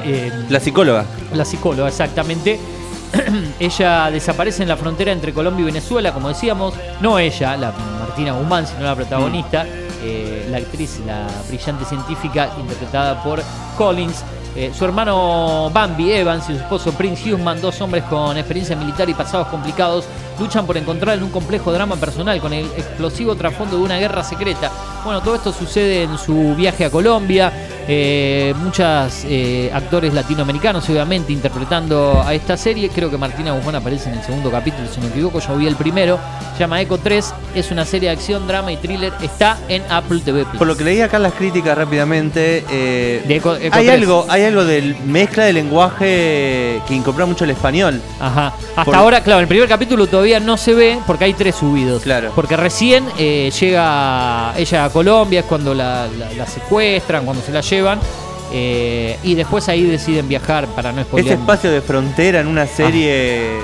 Eh, 0.05 0.33
La 0.49 0.61
psicóloga. 0.61 1.05
la 1.35 1.45
psicóloga, 1.45 1.89
exactamente. 1.89 2.59
ella 3.59 4.11
desaparece 4.11 4.63
en 4.63 4.69
la 4.69 4.77
frontera 4.77 5.13
entre 5.13 5.33
Colombia 5.33 5.63
y 5.63 5.67
Venezuela, 5.67 6.13
como 6.13 6.29
decíamos. 6.29 6.75
No 7.01 7.19
ella, 7.19 7.57
la 7.57 7.73
Martina 8.01 8.33
Guzmán, 8.33 8.67
sino 8.67 8.81
la 8.81 8.95
protagonista, 8.95 9.65
eh, 10.03 10.47
la 10.51 10.59
actriz, 10.59 11.01
la 11.07 11.27
brillante 11.49 11.85
científica 11.85 12.51
interpretada 12.61 13.23
por 13.23 13.43
Collins. 13.77 14.23
Eh, 14.57 14.73
su 14.77 14.85
hermano 14.85 15.71
Bambi 15.73 16.13
Evans 16.13 16.49
y 16.51 16.55
su 16.55 16.59
esposo 16.59 16.93
Prince 16.93 17.33
Hughman, 17.33 17.61
dos 17.61 17.81
hombres 17.81 18.05
con 18.05 18.37
experiencia 18.37 18.75
militar 18.75 19.09
y 19.09 19.15
pasados 19.15 19.49
complicados, 19.49 20.07
luchan 20.41 20.67
por 20.67 20.77
encontrar 20.77 21.17
en 21.17 21.25
un 21.25 21.31
complejo 21.31 21.73
drama 21.73 21.97
personal 21.97 22.41
con 22.41 22.53
el 22.53 22.67
explosivo 22.67 23.37
trasfondo 23.37 23.77
de 23.77 23.83
una 23.83 23.99
guerra 23.99 24.25
secreta. 24.25 24.71
Bueno, 25.05 25.21
todo 25.21 25.37
esto 25.37 25.53
sucede 25.53 26.03
en 26.03 26.19
su 26.19 26.55
viaje 26.57 26.85
a 26.85 26.91
Colombia. 26.91 27.53
Eh, 27.91 28.55
muchos 28.59 28.85
actores 29.73 30.13
latinoamericanos, 30.13 30.89
obviamente, 30.91 31.33
interpretando 31.33 32.23
a 32.25 32.35
esta 32.35 32.57
serie. 32.57 32.91
Creo 32.91 33.11
que 33.11 33.17
Martina 33.17 33.53
Guzmán 33.53 33.77
aparece 33.77 34.11
en 34.11 34.19
el 34.19 34.23
segundo 34.25 34.51
capítulo, 34.51 34.87
si 34.93 35.01
no 35.01 35.07
me 35.07 35.13
equivoco. 35.13 35.41
Yo 35.41 35.57
vi 35.57 35.67
el 35.67 35.75
primero. 35.77 36.19
Se 36.53 36.61
llama 36.61 36.81
Eco 36.81 36.99
3. 36.99 37.35
Es 37.55 37.71
una 37.71 37.85
serie 37.85 38.09
de 38.11 38.15
acción, 38.17 38.47
drama 38.47 38.71
y 38.73 38.77
thriller. 38.77 39.13
Está 39.23 39.59
en 39.69 39.83
Apple 39.91 40.21
TV 40.25 40.45
Plus. 40.45 40.59
Por 40.59 40.67
lo 40.67 40.77
que 40.77 40.85
leí 40.85 41.01
acá 41.01 41.17
en 41.17 41.23
las 41.25 41.33
críticas 41.33 41.79
rápidamente, 41.79 42.65
eh, 42.71 43.23
De 43.27 43.37
Eco- 43.37 43.57
Eco 43.57 43.77
hay 43.77 43.87
3. 43.87 43.91
algo, 44.03 44.27
hay 44.29 44.43
algo 44.45 44.65
de 44.65 44.95
mezcla 45.07 45.45
de 45.45 45.53
lenguaje 45.55 46.83
que 46.87 46.95
incorpora 46.95 47.27
mucho 47.27 47.45
el 47.45 47.51
español. 47.51 48.01
Ajá. 48.21 48.53
Hasta 48.71 48.85
Por- 48.85 48.95
ahora, 48.97 49.23
claro, 49.23 49.41
el 49.41 49.49
primer 49.49 49.69
capítulo 49.69 50.07
todavía 50.07 50.41
no 50.41 50.57
se 50.57 50.75
ve 50.75 50.99
porque 51.07 51.25
hay 51.25 51.35
tres 51.35 51.55
subidos. 51.57 52.03
Claro. 52.03 52.33
Porque 52.35 52.57
recién 52.57 53.05
eh, 53.19 53.51
llega 53.59 54.53
ella 54.57 54.85
a 54.85 54.91
Colombia, 54.91 55.41
es 55.41 55.47
cuando 55.47 55.73
la, 55.75 56.07
la- 56.19 56.33
la 56.33 56.47
secuestran, 56.47 57.25
cuando 57.25 57.43
se 57.43 57.51
la 57.53 57.61
llevan. 57.63 57.78
Eh, 58.53 59.19
y 59.23 59.35
después 59.35 59.69
ahí 59.69 59.85
deciden 59.85 60.29
viajar 60.29 60.67
para 60.69 60.91
no 60.93 61.01
Ese 61.03 61.09
spoilear. 61.09 61.39
espacio 61.39 61.71
de 61.71 61.81
frontera 61.83 62.41
en 62.41 62.47
una 62.47 62.67
serie 62.67 63.59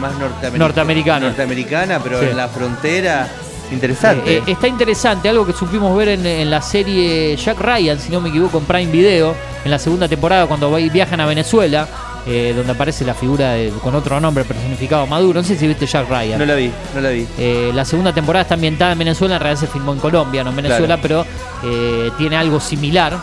más 0.00 0.12
norteamericana. 0.18 0.58
Norteamericana. 0.58 1.26
Norteamericana, 1.28 2.00
pero 2.02 2.20
Sí. 2.20 2.26
en 2.30 2.36
la 2.36 2.48
frontera. 2.48 3.28
Interesante. 3.72 4.36
Eh, 4.36 4.42
eh, 4.46 4.52
está 4.52 4.68
interesante, 4.68 5.28
algo 5.28 5.44
que 5.44 5.52
supimos 5.52 5.96
ver 5.96 6.08
en, 6.10 6.24
en 6.26 6.50
la 6.50 6.62
serie 6.62 7.34
Jack 7.36 7.58
Ryan, 7.60 7.98
si 7.98 8.10
no 8.12 8.20
me 8.20 8.28
equivoco, 8.28 8.58
en 8.58 8.64
Prime 8.64 8.92
Video, 8.92 9.34
en 9.64 9.70
la 9.70 9.78
segunda 9.80 10.06
temporada, 10.08 10.46
cuando 10.46 10.72
viajan 10.72 11.20
a 11.20 11.26
Venezuela, 11.26 11.88
eh, 12.28 12.52
donde 12.56 12.72
aparece 12.72 13.04
la 13.04 13.14
figura 13.14 13.52
de- 13.54 13.70
con 13.82 13.92
otro 13.96 14.20
nombre 14.20 14.44
personificado 14.44 15.04
Maduro. 15.08 15.40
No 15.40 15.46
sé 15.46 15.56
si 15.58 15.66
viste 15.66 15.84
Jack 15.86 16.08
Ryan. 16.08 16.38
no 16.38 16.44
la 16.46 16.54
vi, 16.54 16.70
no 16.94 17.00
la 17.00 17.08
vi. 17.10 17.26
Eh, 17.38 17.72
la 17.74 17.84
segunda 17.84 18.12
temporada 18.12 18.42
está 18.42 18.54
ambientada 18.54 18.92
en 18.92 18.98
Venezuela, 18.98 19.34
en 19.34 19.40
realidad 19.40 19.60
se 19.60 19.66
filmó 19.66 19.92
en 19.94 19.98
Colombia, 19.98 20.44
no 20.44 20.50
en 20.50 20.56
Venezuela, 20.56 20.98
pero 21.02 21.26
eh, 21.64 22.10
tiene 22.18 22.36
algo 22.36 22.60
similar. 22.60 23.16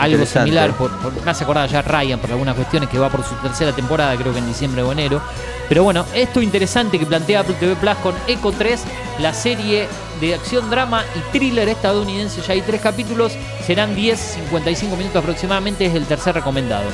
Algo 0.00 0.24
similar, 0.26 0.72
por, 0.72 0.90
por- 0.98 1.12
me 1.24 1.30
hace 1.30 1.44
acordar 1.44 1.68
ya 1.68 1.82
Ryan 1.82 2.18
por 2.18 2.30
algunas 2.30 2.54
cuestiones 2.56 2.88
que 2.88 2.98
va 2.98 3.08
por 3.08 3.22
su 3.24 3.34
tercera 3.36 3.72
temporada, 3.72 4.16
creo 4.16 4.32
que 4.32 4.38
en 4.38 4.46
diciembre 4.46 4.82
o 4.82 4.90
enero. 4.92 5.20
Pero 5.68 5.84
bueno, 5.84 6.04
esto 6.14 6.40
interesante 6.42 6.98
que 6.98 7.06
plantea 7.06 7.40
Apple 7.40 7.54
TV 7.60 7.76
Plus 7.76 7.94
con 8.02 8.14
Eco 8.26 8.50
3, 8.52 8.82
la 9.20 9.32
serie 9.32 9.86
de 10.20 10.34
acción, 10.34 10.68
drama 10.70 11.04
y 11.14 11.20
thriller 11.32 11.68
estadounidense. 11.68 12.40
Ya 12.46 12.54
hay 12.54 12.62
tres 12.62 12.80
capítulos, 12.80 13.32
serán 13.66 13.94
10, 13.94 14.18
55 14.18 14.96
minutos 14.96 15.22
aproximadamente, 15.22 15.86
es 15.86 15.94
el 15.94 16.06
tercer 16.06 16.34
recomendado. 16.34 16.84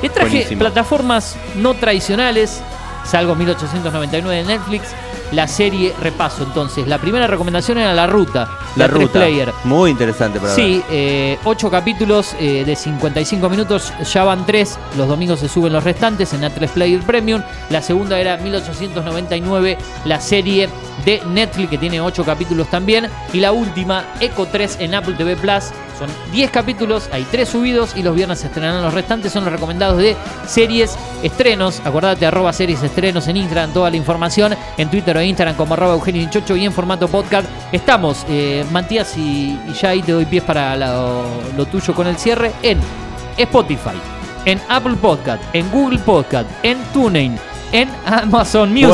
Te 0.00 0.10
traje 0.10 0.28
Buenísimo. 0.30 0.58
plataformas 0.58 1.36
no 1.54 1.72
tradicionales, 1.74 2.60
salvo 3.06 3.34
1899 3.34 4.36
de 4.42 4.44
Netflix. 4.44 4.88
La 5.32 5.48
serie 5.48 5.92
repaso 6.00 6.44
entonces. 6.44 6.86
La 6.86 6.98
primera 6.98 7.26
recomendación 7.26 7.78
era 7.78 7.92
La 7.94 8.06
Ruta, 8.06 8.48
La 8.76 8.86
ruta. 8.86 9.14
player. 9.14 9.52
Muy 9.64 9.90
interesante 9.90 10.38
para 10.38 10.54
Sí, 10.54 10.76
ver. 10.76 10.84
eh, 10.88 11.38
ocho 11.42 11.68
capítulos 11.68 12.36
eh, 12.38 12.62
de 12.64 12.76
55 12.76 13.48
minutos, 13.48 13.92
ya 14.04 14.22
van 14.22 14.46
tres, 14.46 14.78
los 14.96 15.08
domingos 15.08 15.40
se 15.40 15.48
suben 15.48 15.72
los 15.72 15.82
restantes 15.82 16.32
en 16.32 16.42
A3 16.42 16.68
Player 16.68 17.00
Premium. 17.00 17.42
La 17.70 17.82
segunda 17.82 18.20
era 18.20 18.36
1899, 18.36 19.78
la 20.04 20.20
serie 20.20 20.68
de 21.04 21.20
Netflix 21.26 21.70
que 21.70 21.78
tiene 21.78 22.00
ocho 22.00 22.24
capítulos 22.24 22.68
también. 22.70 23.08
Y 23.32 23.40
la 23.40 23.50
última, 23.50 24.04
Eco 24.20 24.46
3 24.46 24.76
en 24.80 24.94
Apple 24.94 25.14
TV 25.14 25.34
Plus. 25.36 25.64
Son 25.98 26.08
10 26.32 26.50
capítulos, 26.50 27.08
hay 27.12 27.24
3 27.30 27.48
subidos 27.48 27.96
y 27.96 28.02
los 28.02 28.14
viernes 28.14 28.40
se 28.40 28.48
estrenarán 28.48 28.82
los 28.82 28.92
restantes. 28.92 29.32
Son 29.32 29.44
los 29.44 29.52
recomendados 29.52 29.98
de 29.98 30.16
series, 30.46 30.96
estrenos. 31.22 31.80
Acordate, 31.84 32.26
arroba 32.26 32.52
series 32.52 32.82
estrenos 32.82 33.28
en 33.28 33.38
Instagram, 33.38 33.72
toda 33.72 33.90
la 33.90 33.96
información. 33.96 34.54
En 34.76 34.90
Twitter 34.90 35.16
o 35.16 35.22
Instagram 35.22 35.56
como 35.56 35.74
arroba 35.74 35.94
Eugenio 35.94 36.22
Nichocho 36.22 36.56
y 36.56 36.64
en 36.64 36.72
formato 36.72 37.08
podcast. 37.08 37.48
Estamos, 37.72 38.26
eh, 38.28 38.64
Matías, 38.70 39.16
y, 39.16 39.58
y 39.68 39.72
ya 39.72 39.90
ahí 39.90 40.02
te 40.02 40.12
doy 40.12 40.26
pies 40.26 40.42
para 40.42 40.76
lo, 40.76 41.24
lo 41.56 41.64
tuyo 41.66 41.94
con 41.94 42.06
el 42.06 42.16
cierre 42.16 42.52
en 42.62 42.78
Spotify, 43.36 43.96
en 44.44 44.60
Apple 44.68 44.96
Podcast, 45.00 45.42
en 45.52 45.70
Google 45.70 45.98
Podcast, 45.98 46.48
en 46.62 46.78
TuneIn, 46.92 47.38
en 47.72 47.88
Amazon 48.04 48.72
Music, 48.72 48.92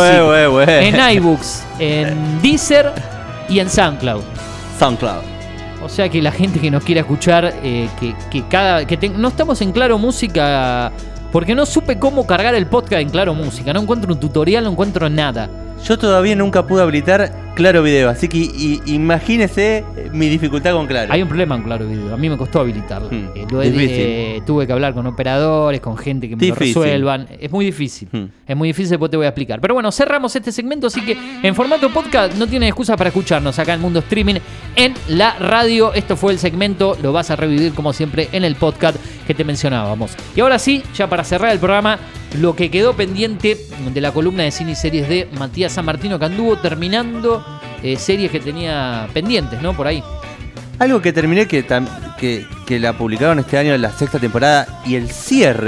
en 0.69 1.17
iBooks, 1.17 1.65
en 1.79 2.41
Deezer 2.43 2.93
y 3.49 3.61
en 3.61 3.69
SoundCloud. 3.69 4.23
SoundCloud. 4.79 5.32
O 5.83 5.89
sea 5.89 6.09
que 6.09 6.23
la 6.23 6.33
gente 6.33 6.61
que 6.61 6.71
nos 6.71 6.85
quiera 6.85 7.01
escuchar, 7.01 7.55
eh, 7.63 7.89
que, 7.99 8.15
que 8.31 8.47
cada. 8.49 8.87
que 8.87 9.09
no 9.09 9.29
estamos 9.29 9.61
en 9.61 9.73
Claro 9.73 9.99
Música. 9.99 10.93
Porque 11.33 11.55
no 11.55 11.65
supe 11.65 11.99
cómo 11.99 12.27
cargar 12.27 12.55
el 12.55 12.67
podcast 12.67 13.01
en 13.01 13.09
Claro 13.09 13.35
Música. 13.35 13.73
No 13.73 13.81
encuentro 13.81 14.13
un 14.13 14.21
tutorial, 14.21 14.65
no 14.65 14.71
encuentro 14.71 15.09
nada. 15.09 15.49
Yo 15.83 15.99
todavía 15.99 16.37
nunca 16.37 16.67
pude 16.67 16.83
habilitar 16.83 17.52
Claro 17.55 17.83
Video, 17.83 18.09
así 18.09 18.29
que 18.29 18.39
i- 18.39 18.81
imagínese 18.87 19.85
mi 20.13 20.29
dificultad 20.31 20.73
con 20.73 20.87
Claro. 20.87 21.13
Hay 21.13 21.21
un 21.21 21.29
problema 21.29 21.55
con 21.57 21.65
Claro 21.65 21.87
Video. 21.87 22.15
A 22.15 22.17
mí 22.17 22.31
me 22.31 22.39
costó 22.39 22.61
habilitarlo. 22.61 23.09
Hmm, 23.11 23.29
Eh, 23.35 23.47
lo 23.51 23.63
eh, 23.63 24.43
tuve 24.47 24.67
que 24.67 24.73
hablar 24.73 24.95
con 24.95 25.07
operadores, 25.07 25.81
con 25.81 25.97
gente 25.99 26.31
que 26.31 26.37
me 26.37 26.47
lo 26.47 26.55
resuelvan. 26.55 27.29
Es 27.39 27.51
muy 27.51 27.67
difícil. 27.67 28.09
Hmm. 28.11 28.25
Es 28.47 28.57
muy 28.57 28.69
difícil, 28.71 28.91
después 28.91 29.11
te 29.11 29.19
voy 29.19 29.27
a 29.27 29.29
explicar. 29.29 29.61
Pero 29.61 29.75
bueno, 29.75 29.93
cerramos 29.93 30.35
este 30.35 30.51
segmento, 30.51 30.87
así 30.87 31.03
que 31.05 31.17
en 31.43 31.55
formato 31.55 31.91
podcast 31.91 32.35
no 32.37 32.47
tienen 32.47 32.69
excusa 32.69 32.97
para 32.97 33.09
escucharnos 33.09 33.59
acá 33.59 33.75
en 33.75 33.81
Mundo 33.83 33.99
Streaming 33.99 34.37
en 34.75 34.95
la 35.09 35.35
radio. 35.39 35.93
Esto 35.93 36.17
fue 36.17 36.33
el 36.33 36.39
segmento, 36.39 36.97
lo 37.03 37.13
vas 37.13 37.31
a 37.31 37.37
revivir 37.37 37.75
como 37.75 37.93
siempre 37.93 38.29
en 38.33 38.45
el 38.45 38.57
podcast 38.57 38.97
que 39.27 39.35
te 39.35 39.45
mencionábamos. 39.45 40.13
Y 40.35 40.41
ahora 40.41 40.59
sí, 40.59 40.83
ya 40.95 41.07
para 41.07 41.23
cerrar 41.23 41.53
el 41.53 41.59
programa, 41.59 41.99
lo 42.41 42.57
que 42.57 42.71
quedó 42.71 42.95
pendiente 42.95 43.59
de 43.93 44.01
la 44.01 44.11
columna 44.11 44.43
de 44.43 44.51
cine 44.51 44.73
y 44.73 44.75
series 44.75 45.07
de 45.09 45.29
Matías 45.39 45.73
San 45.73 45.85
Martino, 45.85 46.19
que 46.19 46.25
anduvo 46.25 46.57
terminando 46.57 47.42
eh, 47.83 47.97
series 47.97 48.31
que 48.31 48.41
tenía 48.41 49.09
pendientes, 49.13 49.61
¿no? 49.63 49.75
Por 49.75 49.87
ahí. 49.87 50.03
Algo 50.79 51.01
que 51.01 51.13
terminé 51.13 51.47
que, 51.47 51.65
que, 52.19 52.47
que 52.67 52.81
la 52.81 52.93
publicaron 52.95 53.39
este 53.39 53.59
año 53.59 53.77
la 53.77 53.93
sexta 53.93 54.19
temporada 54.19 54.83
y 54.87 54.97
el 54.97 55.11
cierre 55.11 55.61